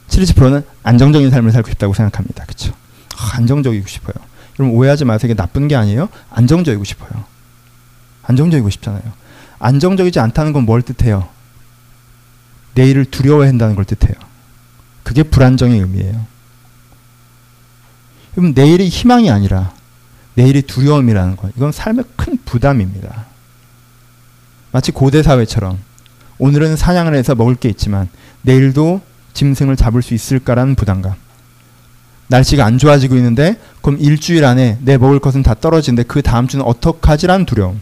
70%는 0.08 0.64
안정적인 0.82 1.30
삶을 1.30 1.52
살고 1.52 1.68
싶다고 1.70 1.94
생각합니다. 1.94 2.44
그쵸? 2.46 2.72
아, 3.16 3.36
안정적이고 3.36 3.86
싶어요. 3.86 4.14
여러분 4.58 4.76
오해하지 4.76 5.04
마세요. 5.04 5.30
이게 5.30 5.34
나쁜 5.34 5.68
게 5.68 5.76
아니에요. 5.76 6.08
안정적이고 6.30 6.82
싶어요. 6.84 7.24
안정적이고 8.24 8.68
싶잖아요. 8.70 9.02
안정적이지 9.58 10.18
않다는 10.18 10.52
건 10.52 10.64
뭘 10.64 10.82
뜻해요? 10.82 11.28
내일을 12.74 13.04
두려워한다는 13.04 13.74
걸 13.76 13.84
뜻해요. 13.84 14.14
그게 15.02 15.22
불안정의 15.22 15.80
의미예요. 15.80 16.26
그럼 18.34 18.52
내일이 18.54 18.88
희망이 18.88 19.30
아니라 19.30 19.72
내일이 20.34 20.62
두려움이라는 20.62 21.36
것. 21.36 21.52
이건 21.56 21.72
삶의 21.72 22.04
큰 22.16 22.38
부담입니다. 22.44 23.26
마치 24.72 24.92
고대 24.92 25.22
사회처럼 25.22 25.78
오늘은 26.38 26.76
사냥을 26.76 27.14
해서 27.14 27.34
먹을 27.34 27.54
게 27.54 27.68
있지만 27.68 28.08
내일도 28.42 29.00
짐승을 29.34 29.76
잡을 29.76 30.02
수 30.02 30.14
있을까라는 30.14 30.74
부담감. 30.74 31.14
날씨가 32.28 32.64
안 32.64 32.78
좋아지고 32.78 33.16
있는데 33.16 33.60
그럼 33.82 33.98
일주일 34.00 34.44
안에 34.44 34.78
내 34.82 34.96
먹을 34.96 35.18
것은 35.18 35.42
다 35.42 35.54
떨어지는데 35.54 36.04
그 36.04 36.22
다음 36.22 36.46
주는 36.46 36.64
어떡하지라는 36.64 37.44
두려움. 37.44 37.80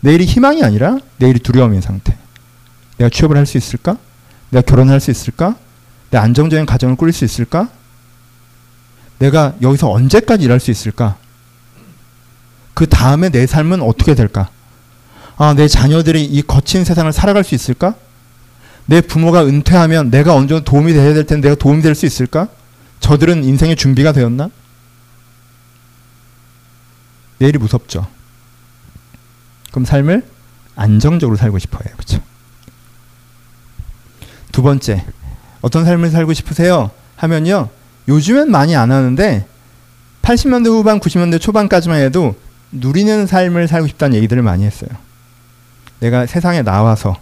내일이 0.00 0.24
희망이 0.24 0.62
아니라 0.62 0.98
내일이 1.18 1.40
두려움인 1.40 1.80
상태. 1.80 2.16
내가 2.96 3.10
취업을 3.10 3.36
할 3.36 3.46
수 3.46 3.58
있을까? 3.58 3.96
내가 4.50 4.62
결혼할 4.62 5.00
수 5.00 5.10
있을까? 5.10 5.56
내 6.10 6.18
안정적인 6.18 6.66
가정을 6.66 6.96
꾸릴 6.96 7.12
수 7.12 7.24
있을까? 7.24 7.68
내가 9.20 9.54
여기서 9.60 9.90
언제까지 9.90 10.44
일할 10.44 10.60
수 10.60 10.70
있을까? 10.70 11.16
그 12.74 12.86
다음에 12.86 13.28
내 13.28 13.46
삶은 13.46 13.82
어떻게 13.82 14.14
될까? 14.14 14.48
아, 15.36 15.52
내 15.54 15.68
자녀들이 15.68 16.24
이 16.24 16.42
거친 16.42 16.84
세상을 16.84 17.12
살아갈 17.12 17.44
수 17.44 17.54
있을까? 17.54 17.94
내 18.86 19.00
부모가 19.02 19.44
은퇴하면 19.44 20.10
내가 20.10 20.32
정도 20.32 20.64
도움이 20.64 20.92
돼야 20.94 21.12
될 21.14 21.26
텐데 21.26 21.48
내가 21.48 21.58
도움이 21.58 21.82
될 21.82 21.94
수 21.94 22.06
있을까? 22.06 22.48
저들은 23.00 23.44
인생의 23.44 23.76
준비가 23.76 24.12
되었나? 24.12 24.48
내일이 27.38 27.58
무섭죠. 27.58 28.06
그럼 29.70 29.84
삶을 29.84 30.26
안정적으로 30.76 31.36
살고 31.36 31.58
싶어요. 31.58 31.84
그렇죠? 31.92 32.22
두 34.50 34.62
번째, 34.62 35.04
어떤 35.60 35.84
삶을 35.84 36.10
살고 36.10 36.32
싶으세요? 36.32 36.90
하면요. 37.16 37.68
요즘엔 38.10 38.50
많이 38.50 38.74
안 38.76 38.90
하는데 38.90 39.46
80년대 40.22 40.66
후반, 40.66 40.98
90년대 41.00 41.40
초반까지만 41.40 42.00
해도 42.00 42.34
누리는 42.72 43.26
삶을 43.26 43.68
살고 43.68 43.86
싶다는 43.86 44.16
얘기들을 44.16 44.42
많이 44.42 44.64
했어요. 44.64 44.90
내가 46.00 46.26
세상에 46.26 46.62
나와서 46.62 47.16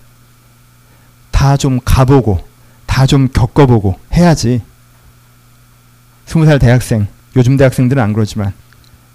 다 1.30 1.56
좀 1.56 1.78
가보고 1.84 2.40
다 2.86 3.06
좀 3.06 3.28
겪어보고 3.28 3.96
해야지. 4.14 4.60
스무 6.26 6.46
살 6.46 6.58
대학생, 6.58 7.06
요즘 7.36 7.56
대학생들은 7.56 8.02
안 8.02 8.12
그러지만 8.12 8.52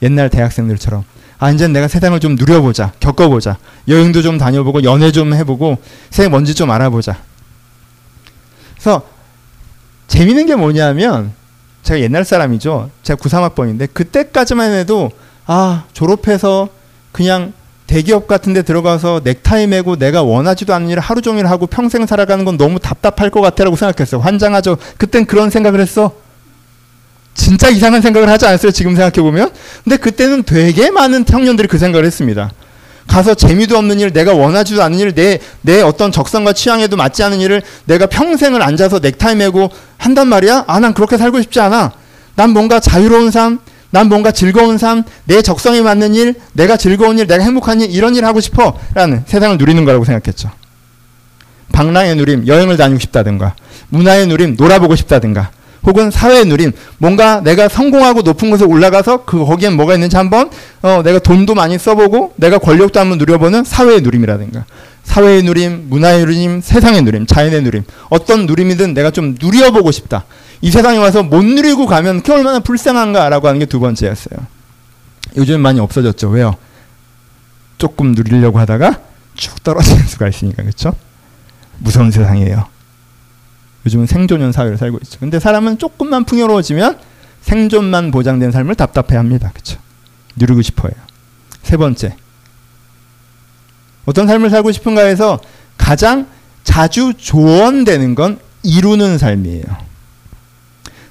옛날 0.01 0.29
대학생들처럼 0.29 1.03
아 1.39 1.51
이제 1.51 1.67
내가 1.67 1.88
세상을 1.88 2.17
좀 2.19 2.36
누려보자, 2.36 2.93
겪어보자, 2.99 3.57
여행도 3.88 4.21
좀 4.21 4.38
다녀보고 4.38 4.83
연애 4.83 5.12
좀 5.12 5.33
해보고 5.33 5.77
세상 6.12 6.31
뭔지 6.31 6.53
좀 6.55 6.71
알아보자. 6.71 7.17
그래서 8.73 9.05
재밌는 10.07 10.45
게 10.45 10.55
뭐냐면 10.55 11.33
제가 11.83 11.99
옛날 11.99 12.25
사람이죠. 12.25 12.89
제가 13.03 13.21
93학번인데 13.21 13.93
그때까지만 13.93 14.71
해도 14.71 15.11
아 15.45 15.83
졸업해서 15.93 16.69
그냥 17.11 17.53
대기업 17.85 18.27
같은 18.27 18.53
데 18.53 18.61
들어가서 18.61 19.21
넥타이 19.23 19.67
매고 19.67 19.97
내가 19.97 20.23
원하지도 20.23 20.73
않는 20.73 20.89
일을 20.89 21.01
하루 21.01 21.21
종일 21.21 21.45
하고 21.45 21.67
평생 21.67 22.05
살아가는 22.05 22.43
건 22.45 22.57
너무 22.57 22.79
답답할 22.79 23.29
것 23.29 23.41
같아라고 23.41 23.75
생각했어요. 23.75 24.21
환장하죠. 24.21 24.77
그땐 24.97 25.25
그런 25.25 25.49
생각을 25.49 25.79
했어. 25.79 26.13
진짜 27.35 27.69
이상한 27.69 28.01
생각을 28.01 28.29
하지 28.29 28.45
않았어요. 28.45 28.71
지금 28.71 28.95
생각해보면. 28.95 29.51
근데 29.83 29.97
그때는 29.97 30.43
되게 30.43 30.91
많은 30.91 31.25
청년들이 31.25 31.67
그 31.67 31.77
생각을 31.77 32.05
했습니다. 32.05 32.51
가서 33.07 33.33
재미도 33.35 33.77
없는 33.77 33.99
일, 33.99 34.13
내가 34.13 34.33
원하지도 34.33 34.81
않는 34.83 34.99
일, 34.99 35.13
내, 35.13 35.39
내 35.61 35.81
어떤 35.81 36.11
적성과 36.11 36.53
취향에도 36.53 36.95
맞지 36.95 37.23
않은 37.23 37.41
일을 37.41 37.61
내가 37.85 38.05
평생을 38.05 38.61
앉아서 38.61 38.99
넥타이 38.99 39.35
메고 39.35 39.69
한단 39.97 40.27
말이야? 40.27 40.65
아, 40.67 40.79
난 40.79 40.93
그렇게 40.93 41.17
살고 41.17 41.41
싶지 41.41 41.59
않아. 41.59 41.91
난 42.35 42.49
뭔가 42.51 42.79
자유로운 42.79 43.29
삶, 43.31 43.59
난 43.91 44.09
뭔가 44.09 44.31
즐거운 44.31 44.77
삶, 44.77 45.03
내 45.25 45.41
적성에 45.41 45.81
맞는 45.81 46.15
일, 46.15 46.35
내가 46.53 46.77
즐거운 46.77 47.19
일, 47.19 47.27
내가 47.27 47.43
행복한 47.43 47.81
일, 47.81 47.91
이런 47.91 48.15
일 48.15 48.25
하고 48.25 48.39
싶어. 48.39 48.77
라는 48.95 49.23
세상을 49.27 49.57
누리는 49.57 49.85
거라고 49.85 50.05
생각했죠. 50.05 50.49
방랑의 51.71 52.15
누림, 52.15 52.47
여행을 52.47 52.77
다니고 52.77 52.99
싶다든가, 52.99 53.55
문화의 53.89 54.27
누림, 54.27 54.55
놀아보고 54.57 54.95
싶다든가, 54.95 55.51
혹은 55.85 56.11
사회의 56.11 56.45
누림, 56.45 56.71
뭔가 56.97 57.41
내가 57.41 57.67
성공하고 57.67 58.21
높은 58.21 58.49
곳에 58.49 58.63
올라가서 58.63 59.25
그 59.25 59.45
거기엔 59.45 59.75
뭐가 59.75 59.93
있는지 59.95 60.15
한번 60.15 60.49
어, 60.81 61.01
내가 61.03 61.19
돈도 61.19 61.55
많이 61.55 61.77
써보고 61.77 62.33
내가 62.37 62.57
권력도 62.57 62.99
한번 62.99 63.17
누려보는 63.17 63.63
사회의 63.63 64.01
누림이라든가 64.01 64.65
사회의 65.03 65.43
누림, 65.43 65.89
문화의 65.89 66.19
누림, 66.25 66.61
세상의 66.61 67.01
누림, 67.01 67.25
자연의 67.25 67.61
누림 67.63 67.83
어떤 68.09 68.45
누림이든 68.45 68.93
내가 68.93 69.11
좀 69.11 69.35
누려보고 69.39 69.91
싶다. 69.91 70.23
이 70.61 70.71
세상에 70.71 70.97
와서 70.97 71.23
못 71.23 71.43
누리고 71.43 71.85
가면 71.85 72.23
그 72.23 72.33
얼마나 72.33 72.59
불쌍한가라고 72.59 73.47
하는 73.47 73.59
게 73.59 73.65
두 73.65 73.79
번째였어요. 73.81 74.39
요즘 75.35 75.59
많이 75.59 75.79
없어졌죠. 75.81 76.29
왜요? 76.29 76.55
조금 77.77 78.13
누리려고 78.13 78.59
하다가 78.59 78.99
쭉 79.35 79.61
떨어지는 79.63 80.05
수가 80.07 80.29
있으니까 80.29 80.63
그렇죠? 80.63 80.93
무서운 81.79 82.11
세상이에요. 82.11 82.65
요즘은 83.85 84.05
생존형 84.05 84.51
사회를 84.51 84.77
살고 84.77 84.99
있죠. 85.03 85.19
근데 85.19 85.39
사람은 85.39 85.77
조금만 85.77 86.23
풍요로워지면 86.23 86.99
생존만 87.41 88.11
보장된 88.11 88.51
삶을 88.51 88.75
답답해합니다. 88.75 89.49
그렇죠? 89.51 89.79
누리고 90.37 90.61
싶어요. 90.61 90.93
세 91.63 91.77
번째, 91.77 92.15
어떤 94.05 94.27
삶을 94.27 94.49
살고 94.49 94.71
싶은가 94.71 95.01
해서 95.05 95.39
가장 95.77 96.27
자주 96.63 97.13
조언되는 97.17 98.15
건 98.15 98.39
이루는 98.63 99.17
삶이에요. 99.17 99.63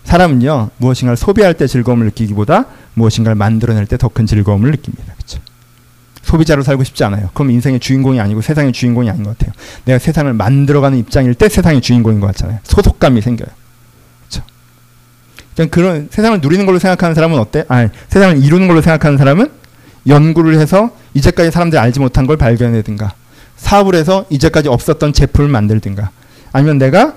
사람은요 0.04 0.70
무엇인가를 0.78 1.16
소비할 1.16 1.54
때 1.54 1.66
즐거움을 1.66 2.06
느끼기보다 2.06 2.66
무엇인가를 2.94 3.34
만들어낼 3.34 3.86
때 3.86 3.96
더 3.96 4.08
큰 4.08 4.26
즐거움을 4.26 4.70
느낍니다. 4.70 5.14
그렇죠? 5.14 5.40
소비자로 6.32 6.62
살고 6.62 6.82
싶지 6.84 7.04
않아요. 7.04 7.28
그럼 7.34 7.50
인생의 7.50 7.80
주인공이 7.80 8.18
아니고 8.18 8.40
세상의 8.40 8.72
주인공이 8.72 9.10
아닌 9.10 9.22
것 9.22 9.36
같아요. 9.36 9.52
내가 9.84 9.98
세상을 9.98 10.32
만들어가는 10.32 10.96
입장일 10.98 11.34
때 11.34 11.48
세상의 11.48 11.82
주인공인 11.82 12.20
것 12.20 12.26
같잖아요. 12.28 12.58
소속감이 12.62 13.20
생겨요. 13.20 13.48
그렇죠? 14.30 15.70
그런 15.70 16.08
세상을 16.10 16.40
누리는 16.40 16.64
걸로 16.64 16.78
생각하는 16.78 17.14
사람은 17.14 17.38
어때? 17.38 17.64
아, 17.68 17.86
세상을 18.08 18.42
이루는 18.42 18.66
걸로 18.66 18.80
생각하는 18.80 19.18
사람은 19.18 19.50
연구를 20.06 20.58
해서 20.58 20.90
이제까지 21.14 21.50
사람들이 21.50 21.78
알지 21.78 22.00
못한 22.00 22.26
걸 22.26 22.38
발견해든가 22.38 23.12
사업을 23.56 23.94
해서 23.94 24.24
이제까지 24.30 24.68
없었던 24.68 25.12
제품을 25.12 25.50
만들든가 25.50 26.10
아니면 26.52 26.78
내가 26.78 27.14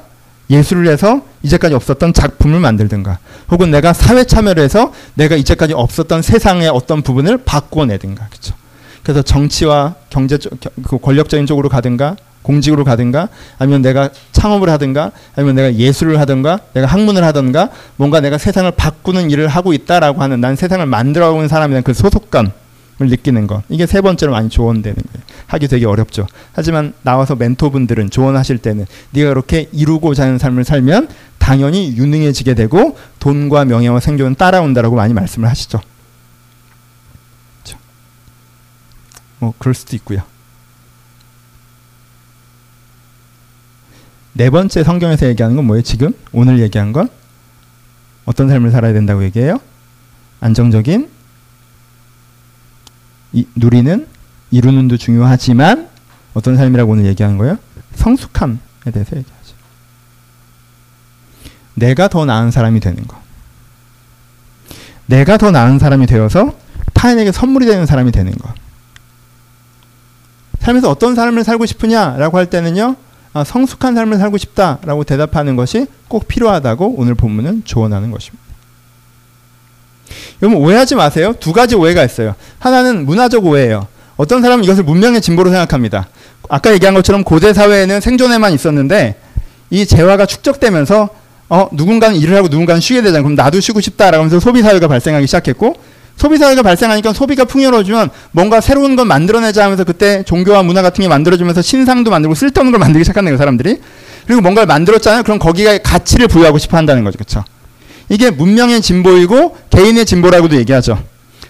예술을 0.49 0.88
해서 0.88 1.25
이제까지 1.41 1.73
없었던 1.73 2.13
작품을 2.13 2.60
만들든가 2.60 3.17
혹은 3.49 3.71
내가 3.71 3.93
사회 3.93 4.25
참여를 4.25 4.62
해서 4.62 4.93
내가 5.15 5.36
이제까지 5.36 5.73
없었던 5.73 6.21
세상의 6.21 6.67
어떤 6.67 7.01
부분을 7.01 7.38
바꾸어내든가 7.38 8.28
그렇죠. 8.28 8.54
그래서 9.05 9.21
정치와 9.21 9.93
경제 10.09 10.39
그 10.83 10.97
권력적인 10.97 11.45
쪽으로 11.45 11.69
가든가 11.69 12.15
공직으로 12.41 12.83
가든가 12.83 13.29
아니면 13.59 13.83
내가 13.83 14.09
창업을 14.31 14.67
하든가 14.69 15.11
아니면 15.35 15.55
내가 15.55 15.75
예술을 15.75 16.19
하든가 16.19 16.59
내가 16.73 16.87
학문을 16.87 17.23
하든가 17.23 17.69
뭔가 17.97 18.19
내가 18.19 18.39
세상을 18.39 18.69
바꾸는 18.71 19.29
일을 19.29 19.47
하고 19.47 19.73
있다라고 19.73 20.21
하는 20.21 20.41
난 20.41 20.55
세상을 20.55 20.83
만들어가고 20.87 21.37
있는 21.37 21.47
사람이라는 21.47 21.83
그 21.83 21.93
소속감을 21.93 22.51
느끼는 22.99 23.45
것 23.45 23.61
이게 23.69 23.85
세 23.85 24.01
번째로 24.01 24.31
많이 24.31 24.49
조언되는 24.49 24.95
거예요. 24.95 25.25
하기 25.47 25.67
되게 25.67 25.85
어렵죠. 25.85 26.25
하지만 26.53 26.93
나와서 27.03 27.35
멘토분들은 27.35 28.09
조언하실 28.09 28.57
때는 28.57 28.87
네가 29.11 29.29
그렇게 29.29 29.69
이루고자 29.71 30.23
하는 30.23 30.39
삶을 30.39 30.63
살면 30.63 31.09
당연히 31.37 31.95
유능해지게 31.95 32.55
되고 32.55 32.97
돈과 33.19 33.65
명예와 33.65 33.99
생존은 33.99 34.33
따라온다라고 34.33 34.95
많이 34.95 35.13
말씀을 35.13 35.47
하시죠 35.47 35.79
뭐 39.39 39.54
그럴 39.58 39.74
수도 39.74 39.95
있고요. 39.95 40.21
네 44.34 44.50
번째 44.50 44.84
성경에서 44.84 45.28
얘기하는 45.28 45.56
건 45.56 45.65
뭐예요? 45.65 45.82
지금 45.82 46.13
오늘 46.34 46.60
얘기한 46.60 46.91
건 46.91 47.10
어떤 48.26 48.50
삶을 48.50 48.71
살아야 48.71 48.91
된다고 48.91 49.24
얘기해요? 49.24 49.60
안정적인 50.41 51.10
이, 53.33 53.48
누리는 53.56 54.08
이루는 54.52 54.88
도 54.88 54.98
중요하지만 54.98 55.90
어떤 56.33 56.58
삶이라고 56.58 56.92
오늘 56.92 57.06
얘기하는 57.06 57.38
거예요? 57.38 57.58
성숙함에 57.96 58.58
대해서 58.92 59.15
얘기하죠. 59.15 59.56
내가 61.75 62.08
더 62.08 62.25
나은 62.25 62.52
사람이 62.52 62.79
되는 62.79 63.06
거. 63.08 63.21
내가 65.06 65.38
더 65.38 65.52
나은 65.52 65.79
사람이 65.79 66.08
되어서 66.08 66.58
타인에게 66.94 67.31
선물이 67.31 67.65
되는 67.65 67.86
사람이 67.86 68.12
되는 68.12 68.33
거. 68.33 68.54
삶에서 70.65 70.89
어떤 70.89 71.13
삶을 71.13 71.43
살고 71.43 71.67
싶으냐라고 71.67 72.37
할 72.37 72.47
때는요. 72.47 72.95
아, 73.33 73.43
성숙한 73.43 73.93
삶을 73.93 74.17
살고 74.17 74.37
싶다라고 74.37 75.03
대답하는 75.03 75.55
것이 75.55 75.85
꼭 76.07 76.27
필요하다고 76.27 76.95
오늘 76.97 77.13
본문은 77.13 77.63
조언하는 77.65 78.09
것입니다. 78.09 78.43
여러분 80.41 80.61
오해하지 80.61 80.95
마세요. 80.95 81.35
두 81.39 81.53
가지 81.53 81.75
오해가 81.75 82.03
있어요. 82.03 82.33
하나는 82.57 83.05
문화적 83.05 83.45
오해예요. 83.45 83.87
어떤 84.17 84.41
사람은 84.41 84.63
이것을 84.63 84.83
문명의 84.83 85.21
진보로 85.21 85.51
생각합니다. 85.51 86.07
아까 86.49 86.73
얘기한 86.73 86.95
것처럼 86.95 87.23
고대 87.23 87.53
사회에는 87.53 88.01
생존에만 88.01 88.53
있었는데 88.53 89.19
이 89.69 89.85
재화가 89.85 90.25
축적되면서 90.25 91.09
어 91.49 91.69
누군가는 91.73 92.15
일을 92.15 92.35
하고 92.35 92.47
누군가는 92.47 92.81
쉬게 92.81 93.01
되잖아요. 93.01 93.21
그럼 93.23 93.35
나도 93.35 93.59
쉬고 93.59 93.81
싶다라고 93.81 94.23
하면서 94.23 94.39
소비 94.39 94.61
사회가 94.63 94.87
발생하기 94.87 95.27
시작했고 95.27 95.75
소비 96.17 96.37
사회가 96.37 96.61
발생하니까 96.63 97.13
소비가 97.13 97.43
풍요로워지면 97.45 98.09
뭔가 98.31 98.61
새로운 98.61 98.95
걸 98.95 99.05
만들어내자 99.05 99.63
하면서 99.63 99.83
그때 99.83 100.23
종교와 100.23 100.63
문화 100.63 100.81
같은 100.81 101.01
게 101.01 101.07
만들어지면서 101.09 101.61
신상도 101.61 102.09
만들고 102.09 102.35
쓸데없는 102.35 102.71
걸 102.71 102.79
만들기 102.79 103.03
시작한 103.03 103.25
거예요, 103.25 103.37
사람들이. 103.37 103.79
그리고 104.25 104.41
뭔가를 104.41 104.65
만들었잖아요. 104.67 105.23
그럼 105.23 105.39
거기가 105.39 105.77
가치를 105.79 106.27
부여하고 106.27 106.57
싶어 106.57 106.77
한다는 106.77 107.03
거죠. 107.03 107.17
그렇죠? 107.17 107.43
이게 108.09 108.29
문명의 108.31 108.81
진보이고 108.81 109.57
개인의 109.69 110.05
진보라고도 110.05 110.55
얘기하죠. 110.55 110.97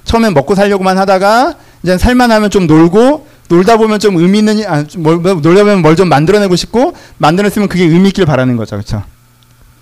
처음엔 0.04 0.34
먹고 0.34 0.56
살려고만 0.56 0.98
하다가 0.98 1.56
이제 1.84 1.98
살만하면 1.98 2.50
좀 2.50 2.68
놀고 2.68 3.28
놀다 3.50 3.78
보면 3.78 4.00
좀 4.00 4.16
의미 4.18 4.40
있는 4.40 4.64
아, 4.68 4.84
뭘, 4.98 5.22
놀다 5.22 5.64
보면 5.64 5.82
뭘 5.84 5.96
좀 5.96 6.10
만들어내고 6.10 6.56
싶고 6.56 6.94
만들었으면 7.20 7.68
그게 7.68 7.84
의미 7.84 8.10
있길 8.10 8.26
바라는 8.26 8.58
거죠. 8.58 8.76
그렇죠? 8.76 9.04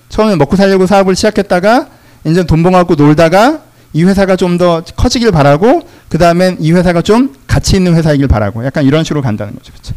처음에 0.09 0.35
먹고 0.35 0.55
살려고 0.55 0.85
사업을 0.85 1.15
시작했다가 1.15 1.87
이제 2.25 2.45
돈 2.45 2.61
벌갖고 2.63 2.95
놀다가 2.95 3.61
이 3.93 4.03
회사가 4.03 4.35
좀 4.35 4.57
더 4.57 4.81
커지길 4.95 5.31
바라고 5.31 5.81
그 6.09 6.17
다음엔 6.17 6.57
이 6.59 6.71
회사가 6.71 7.01
좀 7.01 7.33
가치 7.47 7.75
있는 7.75 7.95
회사이길 7.95 8.27
바라고 8.27 8.65
약간 8.65 8.85
이런 8.85 9.03
식으로 9.03 9.21
간다는 9.21 9.55
거죠. 9.55 9.71
그렇죠? 9.73 9.95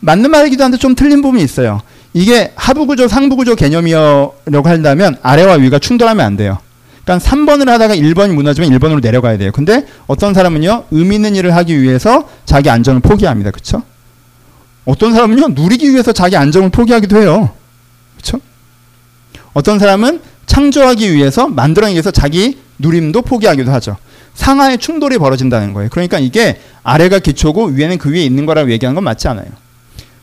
맞는 0.00 0.30
말이기도 0.30 0.64
한데 0.64 0.76
좀 0.76 0.94
틀린 0.94 1.22
부분이 1.22 1.42
있어요. 1.42 1.80
이게 2.14 2.52
하부구조, 2.56 3.08
상부구조 3.08 3.56
개념이라고 3.56 4.32
한다면 4.64 5.16
아래와 5.22 5.54
위가 5.54 5.78
충돌하면 5.78 6.24
안 6.24 6.36
돼요. 6.36 6.58
그러니까 7.04 7.26
3번을 7.28 7.66
하다가 7.68 7.96
1번이 7.96 8.32
무너지면 8.32 8.70
1번으로 8.70 9.00
내려가야 9.00 9.38
돼요. 9.38 9.50
근데 9.52 9.86
어떤 10.06 10.34
사람은요, 10.34 10.84
의미 10.90 11.16
있는 11.16 11.34
일을 11.36 11.54
하기 11.56 11.80
위해서 11.80 12.28
자기 12.44 12.68
안정을 12.70 13.00
포기합니다. 13.00 13.50
그쵸? 13.50 13.82
어떤 14.84 15.12
사람은요, 15.12 15.48
누리기 15.48 15.90
위해서 15.90 16.12
자기 16.12 16.36
안정을 16.36 16.70
포기하기도 16.70 17.20
해요. 17.20 17.50
그쵸? 18.16 18.40
어떤 19.54 19.78
사람은 19.78 20.20
창조하기 20.48 21.14
위해서, 21.14 21.46
만들어내기 21.46 21.94
위해서 21.94 22.10
자기 22.10 22.58
누림도 22.80 23.22
포기하기도 23.22 23.70
하죠. 23.70 23.96
상하의 24.34 24.78
충돌이 24.78 25.18
벌어진다는 25.18 25.72
거예요. 25.74 25.88
그러니까 25.90 26.18
이게 26.18 26.60
아래가 26.82 27.18
기초고 27.20 27.66
위에는 27.66 27.98
그 27.98 28.10
위에 28.10 28.24
있는 28.24 28.46
거라고 28.46 28.70
얘기하는 28.70 28.94
건 28.94 29.04
맞지 29.04 29.28
않아요. 29.28 29.46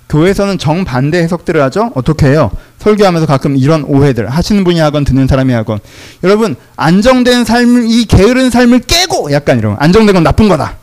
교회에서는 0.10 0.58
정반대 0.58 1.18
해석들을 1.20 1.62
하죠. 1.64 1.92
어떻게 1.96 2.28
해요? 2.28 2.52
설교하면서 2.80 3.26
가끔 3.26 3.58
이런 3.58 3.84
오해들 3.84 4.30
하시는 4.30 4.64
분이 4.64 4.80
하건 4.80 5.04
듣는 5.04 5.28
사람이 5.28 5.52
하건 5.54 5.80
여러분 6.24 6.56
안정된 6.76 7.44
삶을 7.44 7.86
이 7.90 8.06
게으른 8.06 8.50
삶을 8.50 8.82
깨고 8.82 9.32
약간 9.32 9.58
이런 9.58 9.76
안정된 9.80 10.14
건 10.14 10.24
나쁜 10.24 10.48
거다. 10.48 10.78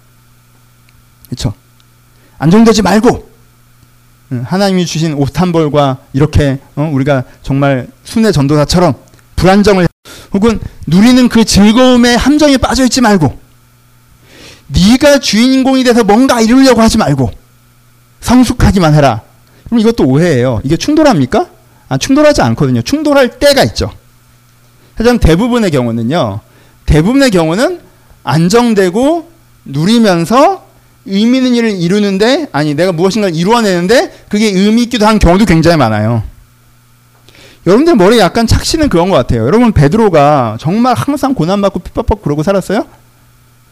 그렇죠? 1.27 1.55
안정되지 2.39 2.83
말고 2.83 3.31
하나님이 4.45 4.87
주신 4.87 5.15
옷 5.15 5.41
한 5.41 5.53
벌과 5.53 5.99
이렇게 6.13 6.59
어? 6.75 6.91
우리가 6.93 7.25
정말 7.43 7.87
순회 8.05 8.33
전도사처럼 8.33 8.95
불안정을 9.43 9.89
혹은 10.35 10.61
누리는 10.87 11.29
그 11.29 11.45
즐거움의 11.45 12.17
함정에 12.17 12.57
빠져 12.59 12.85
있지 12.85 13.01
말고 13.01 13.37
네가 14.69 15.19
주인공이 15.19 15.83
돼서 15.83 16.05
뭔가 16.05 16.41
이루려고 16.41 16.81
하지 16.81 16.97
말고 16.97 17.31
성숙하기만 18.21 18.95
해라. 18.95 19.23
그럼 19.65 19.81
이것도 19.81 20.05
오해예요. 20.05 20.61
이게 20.63 20.77
충돌합니까? 20.77 21.49
아, 21.89 21.99
충돌하지 21.99 22.41
않거든요. 22.41 22.83
충돌할 22.83 23.41
때가 23.41 23.65
있죠. 23.65 23.93
하지만 24.95 25.19
대부분의 25.19 25.73
경우는요. 25.73 26.39
대부분의 26.87 27.31
경우는 27.33 27.81
안정되고 28.23 29.29
누리면서 29.65 30.65
의미 31.05 31.39
있는 31.39 31.55
일을 31.57 31.71
이루는데 31.71 32.47
아니 32.53 32.75
내가 32.75 32.93
무엇인가를 32.93 33.35
이루어내는데 33.35 34.27
그게 34.29 34.47
의미 34.47 34.85
있기도 34.85 35.07
한 35.07 35.19
경우도 35.19 35.47
굉장히 35.47 35.77
많아요. 35.79 36.23
여러분들 37.67 37.95
머리에 37.97 38.19
약간 38.19 38.47
착시는 38.47 38.89
그런 38.89 39.09
것 39.09 39.17
같아요. 39.17 39.45
여러분 39.47 39.73
베드로가 39.73 40.57
정말 40.59 40.95
항상 40.95 41.35
고난받고 41.35 41.79
핍박받고 41.81 42.23
그러고 42.23 42.43
살았어요? 42.43 42.87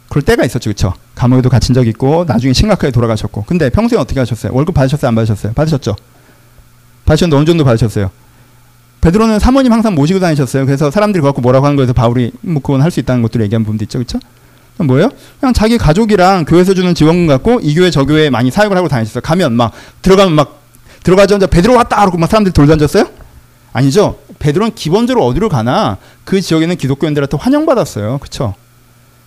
그럴 0.08 0.22
때가 0.22 0.44
있었죠, 0.44 0.70
그렇죠? 0.70 0.94
감옥에도 1.14 1.48
갇힌 1.48 1.74
적 1.74 1.86
있고 1.86 2.24
나중에 2.26 2.52
심각하게 2.52 2.90
돌아가셨고. 2.92 3.44
근데 3.44 3.68
평소에 3.70 3.98
어떻게 3.98 4.20
하셨어요? 4.20 4.52
월급 4.54 4.74
받으셨어요, 4.74 5.08
안 5.08 5.14
받으셨어요? 5.14 5.52
받으셨죠? 5.54 5.96
받으셨는데 7.04 7.36
어느 7.36 7.44
정도 7.44 7.64
받으셨어요? 7.64 8.10
베드로는 9.00 9.38
사모님 9.38 9.72
항상 9.72 9.94
모시고 9.94 10.20
다니셨어요. 10.20 10.66
그래서 10.66 10.90
사람들이 10.90 11.22
갖고 11.22 11.40
뭐라고 11.40 11.66
하는 11.66 11.76
거에서 11.76 11.92
바울이 11.92 12.32
뭐 12.42 12.60
그건 12.62 12.82
할 12.82 12.90
수 12.90 13.00
있다는 13.00 13.22
것들을 13.22 13.44
얘기한 13.44 13.64
부분도 13.64 13.84
있죠, 13.84 13.98
그렇죠? 13.98 14.18
뭐예요? 14.78 15.10
그냥 15.38 15.52
자기 15.52 15.78
가족이랑 15.78 16.44
교회에서 16.44 16.74
주는 16.74 16.94
지원금 16.94 17.26
갖고 17.26 17.60
이 17.60 17.74
교회 17.74 17.90
저 17.90 18.04
교회 18.04 18.30
많이 18.30 18.50
사역을 18.50 18.76
하고 18.76 18.88
다니셨어요. 18.88 19.20
가면 19.20 19.52
막 19.52 19.72
들어가면 20.02 20.34
막 20.34 20.60
들어가자마자 21.02 21.46
베드로 21.46 21.74
왔다 21.74 22.00
그러고 22.00 22.18
막 22.18 22.30
사람들이 22.30 22.52
돌 22.52 22.66
던졌어요? 22.66 23.04
아니죠. 23.72 24.18
베드로는 24.38 24.74
기본적으로 24.74 25.24
어디로 25.26 25.48
가나 25.48 25.98
그 26.24 26.40
지역에 26.40 26.64
있는 26.64 26.76
기독교인들한테 26.76 27.36
환영받았어요. 27.36 28.18
그렇죠? 28.18 28.54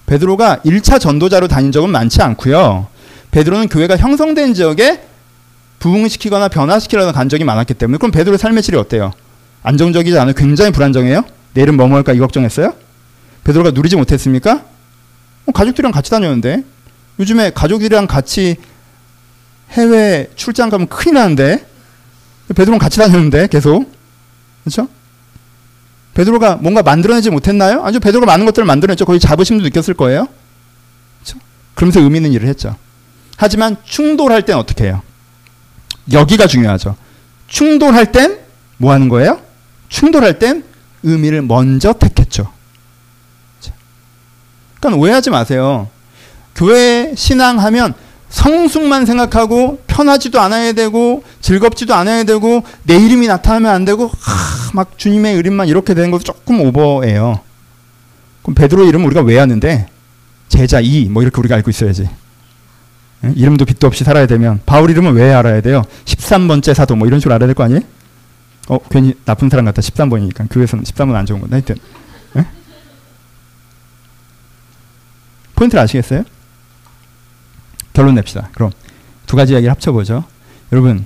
베드로가 0.05 0.57
1차 0.65 0.99
전도자로 0.99 1.47
다닌 1.47 1.71
적은 1.71 1.89
많지 1.89 2.21
않고요. 2.21 2.87
베드로는 3.31 3.69
교회가 3.69 3.97
형성된 3.97 4.53
지역에 4.53 5.01
부흥시키거나 5.79 6.49
변화시키려는 6.49 7.13
간 7.13 7.29
적이 7.29 7.43
많았기 7.45 7.73
때문에 7.73 7.97
그럼 7.97 8.11
베드로의 8.11 8.37
삶의 8.37 8.63
질이 8.63 8.77
어때요? 8.77 9.11
안정적이지 9.63 10.17
않아요? 10.17 10.33
굉장히 10.33 10.71
불안정해요? 10.71 11.23
내일은 11.53 11.75
뭐 11.75 11.87
먹을까 11.87 12.13
이 12.13 12.19
걱정했어요? 12.19 12.73
베드로가 13.43 13.71
누리지 13.71 13.95
못했습니까? 13.95 14.63
어, 15.45 15.51
가족들이랑 15.51 15.91
같이 15.91 16.09
다녔는데 16.11 16.63
요즘에 17.19 17.51
가족들이랑 17.51 18.07
같이 18.07 18.57
해외 19.71 20.29
출장 20.35 20.69
가면 20.69 20.87
큰일 20.87 21.15
나는데 21.15 21.65
베드로는 22.49 22.79
같이 22.79 22.99
다녔는데 22.99 23.47
계속 23.47 23.91
그렇죠? 24.63 24.87
베드로가 26.13 26.57
뭔가 26.57 26.83
만들어내지 26.83 27.29
못했나요? 27.29 27.83
아니죠. 27.83 27.99
베드로가 27.99 28.25
많은 28.25 28.45
것들을 28.45 28.65
만들어냈죠. 28.65 29.05
거의 29.05 29.19
자부심도 29.19 29.63
느꼈을 29.63 29.93
거예요. 29.93 30.27
그렇죠? 31.23 31.39
그러면서 31.73 31.99
의미 32.01 32.17
있는 32.17 32.31
일을 32.33 32.47
했죠. 32.47 32.75
하지만 33.37 33.77
충돌할 33.83 34.43
땐 34.43 34.57
어떻게 34.57 34.85
해요? 34.85 35.01
여기가 36.11 36.47
중요하죠. 36.47 36.95
충돌할 37.47 38.11
땐 38.11 38.43
뭐 38.77 38.91
하는 38.91 39.09
거예요? 39.09 39.39
충돌할 39.89 40.39
땐 40.39 40.63
의미를 41.03 41.41
먼저 41.41 41.93
택했죠. 41.93 42.51
그러니까 44.79 45.01
오해하지 45.01 45.29
마세요. 45.29 45.89
교회 46.55 47.13
신앙하면 47.15 47.93
성숙만 48.33 49.05
생각하고 49.05 49.79
편하지도 49.85 50.39
않아야 50.41 50.73
되고 50.73 51.23
즐겁지도 51.39 51.93
않아야 51.93 52.23
되고 52.23 52.63
내 52.81 52.95
이름이 52.97 53.27
나타나면 53.27 53.71
안 53.71 53.85
되고 53.85 54.07
하, 54.07 54.71
막 54.73 54.97
주님의 54.97 55.37
이름만 55.37 55.67
이렇게 55.67 55.93
되는 55.93 56.09
것도 56.09 56.23
조금 56.23 56.59
오버예요. 56.61 57.39
그럼 58.41 58.55
베드로 58.55 58.85
이름 58.85 59.05
우리가 59.05 59.21
왜 59.21 59.37
하는데 59.37 59.85
제자 60.49 60.79
이 60.81 61.07
뭐 61.09 61.21
이렇게 61.21 61.37
우리가 61.39 61.53
알고 61.55 61.69
있어야지. 61.69 62.09
예? 63.23 63.31
이름도 63.35 63.65
빛도 63.65 63.85
없이 63.85 64.03
살아야 64.03 64.25
되면 64.25 64.59
바울 64.65 64.89
이름은 64.89 65.13
왜 65.13 65.31
알아야 65.31 65.61
돼요? 65.61 65.83
13번째 66.05 66.73
사도 66.73 66.95
뭐 66.95 67.07
이런 67.07 67.19
식으로 67.19 67.35
알아야 67.35 67.47
될 67.47 67.53
거 67.53 67.63
아니에요? 67.63 67.81
어 68.67 68.79
괜히 68.89 69.13
나쁜 69.25 69.49
사람 69.51 69.65
같다 69.65 69.79
13번이니까 69.83 70.47
교회에서는 70.51 70.83
13번 70.85 71.13
안 71.13 71.27
좋은 71.27 71.39
건데 71.39 71.57
하여튼 71.57 71.75
예? 72.37 72.47
포인트를 75.55 75.83
아시겠어요? 75.83 76.23
결론 77.93 78.15
냅시다. 78.15 78.49
그럼 78.53 78.71
두 79.25 79.35
가지 79.35 79.53
이야기를 79.53 79.71
합쳐보죠. 79.71 80.23
여러분, 80.71 81.05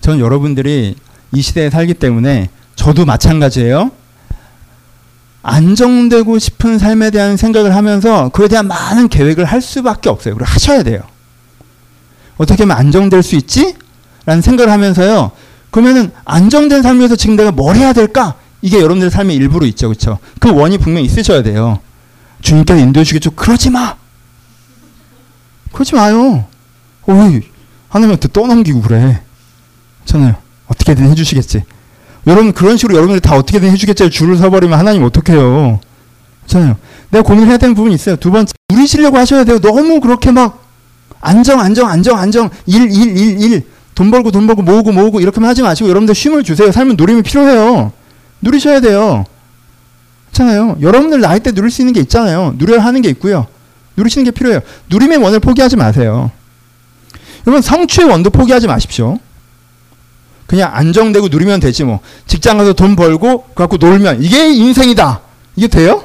전 0.00 0.20
여러분들이 0.20 0.94
이 1.32 1.42
시대에 1.42 1.70
살기 1.70 1.94
때문에 1.94 2.48
저도 2.76 3.04
마찬가지예요. 3.04 3.90
안정되고 5.42 6.38
싶은 6.38 6.78
삶에 6.78 7.10
대한 7.10 7.36
생각을 7.36 7.74
하면서 7.74 8.28
그에 8.30 8.48
대한 8.48 8.66
많은 8.66 9.08
계획을 9.08 9.44
할 9.44 9.62
수밖에 9.62 10.08
없어요. 10.08 10.34
그리고 10.34 10.50
하셔야 10.50 10.82
돼요. 10.82 11.00
어떻게 12.36 12.64
하면 12.64 12.76
안정될 12.76 13.22
수 13.22 13.36
있지? 13.36 13.76
라는 14.26 14.42
생각을 14.42 14.72
하면서요. 14.72 15.30
그러면은 15.70 16.10
안정된 16.24 16.82
삶에서 16.82 17.16
지금 17.16 17.36
내가 17.36 17.52
뭘 17.52 17.76
해야 17.76 17.92
될까? 17.92 18.34
이게 18.60 18.78
여러분들의 18.78 19.10
삶의 19.10 19.36
일부로 19.36 19.66
있죠. 19.66 19.88
그렇죠? 19.88 20.18
그 20.40 20.52
원이 20.52 20.78
분명히 20.78 21.06
있으셔야 21.06 21.42
돼요. 21.42 21.78
주님께서 22.42 22.80
인도해 22.80 23.04
주겠죠. 23.04 23.30
그러지 23.30 23.70
마. 23.70 23.96
그러지 25.76 25.94
마요. 25.94 26.46
어이, 27.06 27.42
하나님한테 27.90 28.28
떠넘기고 28.32 28.80
그래. 28.80 29.20
괜찮아요. 30.06 30.36
어떻게든 30.68 31.04
해주시겠지. 31.10 31.64
여러분, 32.26 32.52
그런 32.54 32.78
식으로 32.78 32.96
여러분들이 32.96 33.20
다 33.20 33.36
어떻게든 33.36 33.70
해주겠지. 33.70 34.08
줄을 34.08 34.38
서버리면 34.38 34.78
하나님 34.78 35.04
어떡해요. 35.04 35.78
괜찮아요. 36.40 36.76
내가 37.10 37.22
고민을 37.22 37.48
해야 37.48 37.58
되는 37.58 37.74
부분이 37.74 37.94
있어요. 37.94 38.16
두 38.16 38.30
번째, 38.30 38.54
누리시려고 38.70 39.18
하셔야 39.18 39.44
돼요. 39.44 39.58
너무 39.58 40.00
그렇게 40.00 40.30
막, 40.30 40.64
안정, 41.20 41.60
안정, 41.60 41.90
안정, 41.90 42.18
안정, 42.18 42.48
일, 42.64 42.90
일, 42.90 43.14
일, 43.18 43.42
일. 43.42 43.66
돈 43.94 44.10
벌고, 44.10 44.30
돈 44.30 44.46
벌고, 44.46 44.62
모으고, 44.62 44.92
모으고, 44.92 45.20
이렇게만 45.20 45.50
하지 45.50 45.60
마시고, 45.60 45.90
여러분들 45.90 46.14
쉼을 46.14 46.42
주세요. 46.42 46.72
삶은 46.72 46.96
누림이 46.96 47.22
필요해요. 47.22 47.92
누리셔야 48.40 48.80
돼요. 48.80 49.26
괜찮아요. 50.32 50.78
여러분들 50.80 51.20
나이 51.20 51.40
때 51.40 51.52
누릴 51.52 51.70
수 51.70 51.82
있는 51.82 51.92
게 51.92 52.00
있잖아요. 52.00 52.54
누려야 52.56 52.82
하는 52.82 53.02
게 53.02 53.10
있고요. 53.10 53.46
누리시는 53.96 54.24
게 54.24 54.30
필요해요. 54.30 54.60
누림의 54.88 55.18
원을 55.18 55.40
포기하지 55.40 55.76
마세요. 55.76 56.30
여러분 57.46 57.62
성취의 57.62 58.08
원도 58.08 58.30
포기하지 58.30 58.66
마십시오. 58.66 59.18
그냥 60.46 60.70
안정되고 60.72 61.28
누리면 61.28 61.60
되지 61.60 61.84
뭐. 61.84 62.00
직장 62.26 62.58
가서 62.58 62.72
돈 62.72 62.96
벌고 62.96 63.44
갖고 63.54 63.76
놀면 63.76 64.22
이게 64.22 64.48
인생이다. 64.52 65.20
이게 65.56 65.68
돼요? 65.68 66.04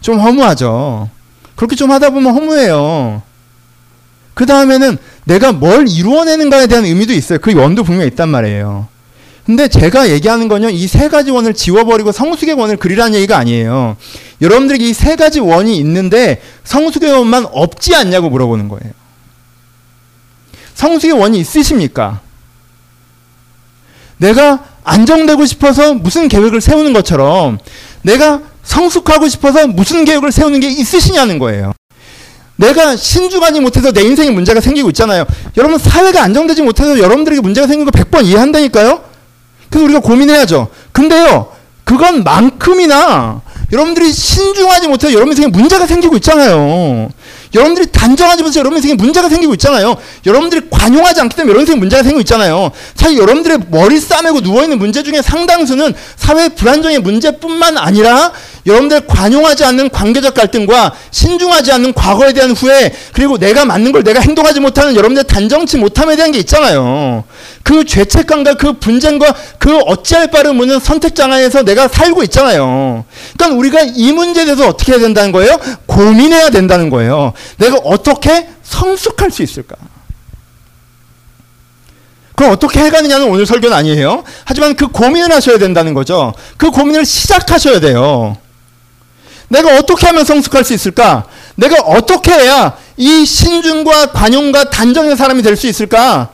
좀 0.00 0.18
허무하죠. 0.20 1.08
그렇게 1.56 1.76
좀 1.76 1.90
하다 1.90 2.10
보면 2.10 2.34
허무해요. 2.34 3.22
그 4.34 4.46
다음에는 4.46 4.98
내가 5.24 5.52
뭘 5.52 5.88
이루어내는가에 5.88 6.66
대한 6.66 6.84
의미도 6.84 7.12
있어요. 7.12 7.38
그 7.40 7.54
원도 7.54 7.82
분명히 7.82 8.08
있단 8.08 8.28
말이에요. 8.28 8.88
근데 9.48 9.66
제가 9.66 10.10
얘기하는 10.10 10.48
건요, 10.48 10.68
이 10.68 10.86
세 10.86 11.08
가지 11.08 11.30
원을 11.30 11.54
지워버리고 11.54 12.12
성숙의 12.12 12.54
원을 12.54 12.76
그리라는 12.76 13.14
얘기가 13.14 13.38
아니에요. 13.38 13.96
여러분들에게 14.42 14.86
이세 14.86 15.16
가지 15.16 15.40
원이 15.40 15.78
있는데 15.78 16.42
성숙의 16.64 17.10
원만 17.12 17.46
없지 17.50 17.94
않냐고 17.94 18.28
물어보는 18.28 18.68
거예요. 18.68 18.92
성숙의 20.74 21.18
원이 21.18 21.40
있으십니까? 21.40 22.20
내가 24.18 24.64
안정되고 24.84 25.46
싶어서 25.46 25.94
무슨 25.94 26.28
계획을 26.28 26.60
세우는 26.60 26.92
것처럼 26.92 27.58
내가 28.02 28.42
성숙하고 28.64 29.28
싶어서 29.28 29.66
무슨 29.66 30.04
계획을 30.04 30.30
세우는 30.30 30.60
게 30.60 30.68
있으시냐는 30.68 31.38
거예요. 31.38 31.72
내가 32.56 32.96
신중하지 32.96 33.60
못해서 33.60 33.92
내 33.92 34.02
인생에 34.02 34.30
문제가 34.30 34.60
생기고 34.60 34.90
있잖아요. 34.90 35.24
여러분 35.56 35.78
사회가 35.78 36.22
안정되지 36.22 36.62
못해서 36.62 36.98
여러분들에게 36.98 37.40
문제가 37.40 37.66
생긴 37.66 37.86
거 37.86 37.90
100번 37.92 38.26
이해한다니까요. 38.26 39.07
그래서 39.70 39.84
우리가 39.84 40.00
고민해야죠. 40.00 40.68
근데요. 40.92 41.48
그건 41.84 42.22
만큼이나 42.22 43.40
여러분들이 43.72 44.12
신중하지 44.12 44.88
못해서 44.88 45.12
여러분 45.12 45.32
인생에 45.32 45.48
문제가 45.48 45.86
생기고 45.86 46.16
있잖아요. 46.16 47.08
여러분들이 47.54 47.90
단정하지 47.90 48.42
못해서 48.42 48.60
여러분 48.60 48.76
인생에 48.78 48.94
문제가 48.94 49.28
생기고 49.28 49.54
있잖아요. 49.54 49.96
여러분들이 50.26 50.68
관용하지 50.70 51.20
않기 51.20 51.36
때문에 51.36 51.50
여러분 51.50 51.62
인생에 51.62 51.78
문제가 51.78 52.02
생기고 52.02 52.20
있잖아요. 52.20 52.70
사실 52.94 53.18
여러분들의 53.18 53.58
머리 53.70 54.00
싸매고 54.00 54.40
누워있는 54.40 54.78
문제 54.78 55.02
중에 55.02 55.22
상당수는 55.22 55.94
사회 56.16 56.48
불안정의 56.48 57.00
문제뿐만 57.00 57.76
아니라 57.78 58.32
여러분들 58.68 59.06
관용하지 59.06 59.64
않는 59.64 59.88
관계적 59.88 60.34
갈등과 60.34 60.94
신중하지 61.10 61.72
않는 61.72 61.94
과거에 61.94 62.32
대한 62.32 62.52
후회 62.52 62.92
그리고 63.12 63.38
내가 63.38 63.64
맞는 63.64 63.92
걸 63.92 64.04
내가 64.04 64.20
행동하지 64.20 64.60
못하는 64.60 64.94
여러분들 64.94 65.24
단정치 65.24 65.78
못함에 65.78 66.16
대한 66.16 66.30
게 66.30 66.38
있잖아요. 66.38 67.24
그 67.62 67.84
죄책감과 67.84 68.54
그 68.54 68.74
분쟁과 68.74 69.34
그 69.58 69.78
어찌할 69.78 70.30
바를 70.30 70.52
묻는 70.52 70.78
선택 70.78 71.14
장애에서 71.14 71.62
내가 71.62 71.88
살고 71.88 72.22
있잖아요. 72.24 73.04
그러니까 73.36 73.58
우리가 73.58 73.80
이 73.94 74.12
문제에 74.12 74.44
대해서 74.44 74.68
어떻게 74.68 74.92
해야 74.92 75.00
된다는 75.00 75.32
거예요? 75.32 75.58
고민해야 75.86 76.50
된다는 76.50 76.90
거예요. 76.90 77.32
내가 77.56 77.78
어떻게 77.84 78.48
성숙할 78.62 79.30
수 79.30 79.42
있을까? 79.42 79.76
그럼 82.36 82.52
어떻게 82.52 82.78
해가느냐는 82.80 83.28
오늘 83.28 83.46
설교는 83.46 83.76
아니에요. 83.76 84.22
하지만 84.44 84.76
그 84.76 84.86
고민을 84.86 85.32
하셔야 85.32 85.58
된다는 85.58 85.92
거죠. 85.92 86.32
그 86.56 86.70
고민을 86.70 87.04
시작하셔야 87.04 87.80
돼요. 87.80 88.36
내가 89.48 89.76
어떻게 89.78 90.06
하면 90.06 90.24
성숙할 90.24 90.64
수 90.64 90.74
있을까? 90.74 91.24
내가 91.56 91.82
어떻게 91.82 92.32
해야 92.32 92.76
이 92.96 93.24
신중과 93.24 94.12
관용과 94.12 94.70
단정의 94.70 95.16
사람이 95.16 95.42
될 95.42 95.56
수 95.56 95.66
있을까? 95.66 96.30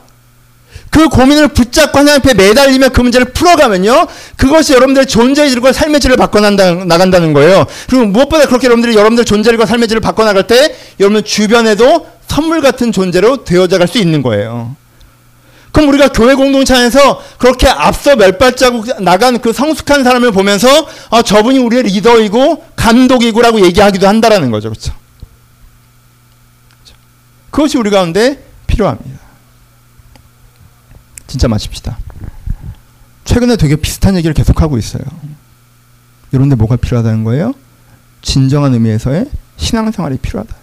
그 0.89 1.09
고민을 1.09 1.49
붙잡고 1.49 1.99
하나님 1.99 2.21
앞에 2.21 2.33
매달리며 2.35 2.89
그 2.89 3.01
문제를 3.01 3.33
풀어가면요. 3.33 4.07
그것이 4.37 4.71
여러분들의 4.73 5.07
존재의 5.07 5.49
질과 5.49 5.73
삶의 5.73 5.99
질을 5.99 6.15
바꿔나간다는 6.15 7.33
거예요. 7.33 7.65
그리고 7.89 8.05
무엇보다 8.05 8.45
그렇게 8.47 8.67
여러분들이 8.67 8.95
여러분들 8.95 9.25
존재과 9.25 9.65
삶의 9.65 9.89
질을 9.89 9.99
바꿔나갈 10.01 10.47
때 10.47 10.73
여러분 11.01 11.23
주변에도 11.25 12.07
선물 12.27 12.61
같은 12.61 12.91
존재로 12.93 13.43
되어져 13.43 13.77
갈 13.77 13.87
수 13.89 13.97
있는 13.97 14.21
거예요. 14.21 14.75
그럼 15.75 15.89
우리가 15.89 16.07
교회 16.07 16.35
공동체 16.35 16.73
안에서 16.73 17.21
그렇게 17.37 17.67
앞서 17.67 18.15
몇 18.15 18.39
발자국 18.39 19.03
나간 19.03 19.41
그 19.41 19.51
성숙한 19.51 20.05
사람을 20.05 20.31
보면서 20.31 20.69
아, 21.09 21.21
저분이 21.21 21.59
우리의 21.59 21.83
리더이고 21.83 22.63
감독이고라고 22.77 23.59
얘기하기도 23.65 24.07
한다라는 24.07 24.51
거죠. 24.51 24.69
그렇죠? 24.69 24.93
그것이 27.51 27.77
우리 27.77 27.89
가운데 27.89 28.41
필요합니다. 28.67 29.19
진짜 31.27 31.49
마십시다. 31.49 31.97
최근에 33.25 33.57
되게 33.57 33.75
비슷한 33.75 34.15
얘기를 34.15 34.33
계속하고 34.33 34.77
있어요. 34.77 35.03
이런데 36.31 36.55
뭐가 36.55 36.77
필요하다는 36.77 37.25
거예요? 37.25 37.53
진정한 38.21 38.73
의미에서의 38.73 39.25
신앙생활이 39.57 40.19
필요하다. 40.19 40.55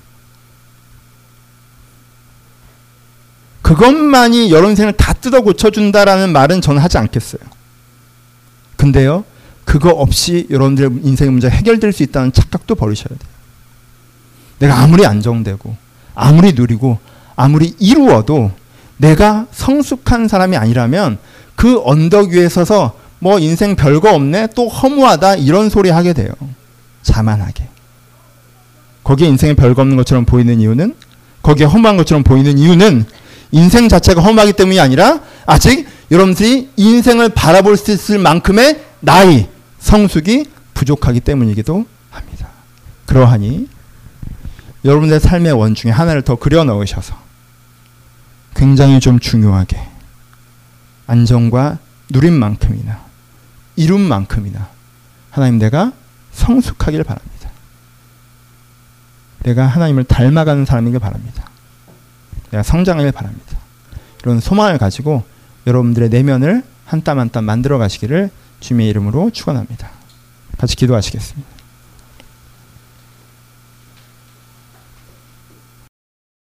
그것만이 3.74 4.50
여러분 4.50 4.70
인생을 4.70 4.92
다 4.92 5.14
뜯어 5.14 5.40
고쳐준다라는 5.40 6.30
말은 6.32 6.60
저는 6.60 6.82
하지 6.82 6.98
않겠어요. 6.98 7.40
근데요, 8.76 9.24
그거 9.64 9.90
없이 9.90 10.46
여러분들의 10.50 10.90
인생의 11.02 11.30
문제가 11.30 11.54
해결될 11.54 11.92
수 11.92 12.02
있다는 12.02 12.32
착각도 12.32 12.74
버리셔야 12.74 13.08
돼요. 13.08 13.32
내가 14.58 14.80
아무리 14.80 15.06
안정되고, 15.06 15.74
아무리 16.14 16.52
누리고, 16.52 16.98
아무리 17.34 17.74
이루어도 17.78 18.52
내가 18.98 19.46
성숙한 19.52 20.28
사람이 20.28 20.56
아니라면 20.56 21.18
그 21.56 21.80
언덕 21.84 22.28
위에 22.30 22.48
서서 22.48 22.98
뭐 23.20 23.38
인생 23.38 23.74
별거 23.74 24.12
없네, 24.14 24.48
또 24.54 24.68
허무하다, 24.68 25.36
이런 25.36 25.70
소리 25.70 25.88
하게 25.88 26.12
돼요. 26.12 26.30
자만하게. 27.02 27.68
거기에 29.02 29.28
인생에 29.28 29.54
별거 29.54 29.82
없는 29.82 29.96
것처럼 29.96 30.24
보이는 30.26 30.60
이유는, 30.60 30.94
거기에 31.42 31.66
허무한 31.66 31.96
것처럼 31.96 32.22
보이는 32.22 32.58
이유는 32.58 33.06
인생 33.52 33.88
자체가 33.88 34.20
험하기 34.20 34.54
때문이 34.54 34.80
아니라 34.80 35.20
아직 35.46 35.86
여러분들이 36.10 36.70
인생을 36.76 37.30
바라볼 37.30 37.76
수 37.76 37.92
있을 37.92 38.18
만큼의 38.18 38.82
나이, 39.00 39.46
성숙이 39.78 40.46
부족하기 40.74 41.20
때문이기도 41.20 41.86
합니다. 42.10 42.48
그러하니 43.06 43.68
여러분의 44.84 45.20
삶의 45.20 45.52
원 45.52 45.74
중에 45.74 45.90
하나를 45.90 46.22
더 46.22 46.36
그려 46.36 46.64
넣으셔서 46.64 47.14
굉장히 48.54 49.00
좀 49.00 49.18
중요하게 49.18 49.80
안정과 51.06 51.78
누림만큼이나 52.10 53.00
이룸만큼이나 53.76 54.68
하나님 55.30 55.58
내가 55.58 55.92
성숙하길 56.32 57.04
바랍니다. 57.04 57.50
내가 59.40 59.66
하나님을 59.66 60.04
닮아가는 60.04 60.64
사람이길 60.64 61.00
바랍니다. 61.00 61.51
내가 62.52 62.62
성장하길 62.62 63.10
바랍니다. 63.12 63.58
이런 64.22 64.38
소망을 64.40 64.78
가지고 64.78 65.24
여러분들의 65.66 66.08
내면을 66.10 66.62
한 66.84 67.02
땀 67.02 67.18
한 67.18 67.30
땀 67.30 67.44
만들어 67.44 67.78
가시기를 67.78 68.30
주님의 68.60 68.88
이름으로 68.88 69.30
축원합니다. 69.30 69.90
같이 70.58 70.76
기도하시겠습니다. 70.76 71.51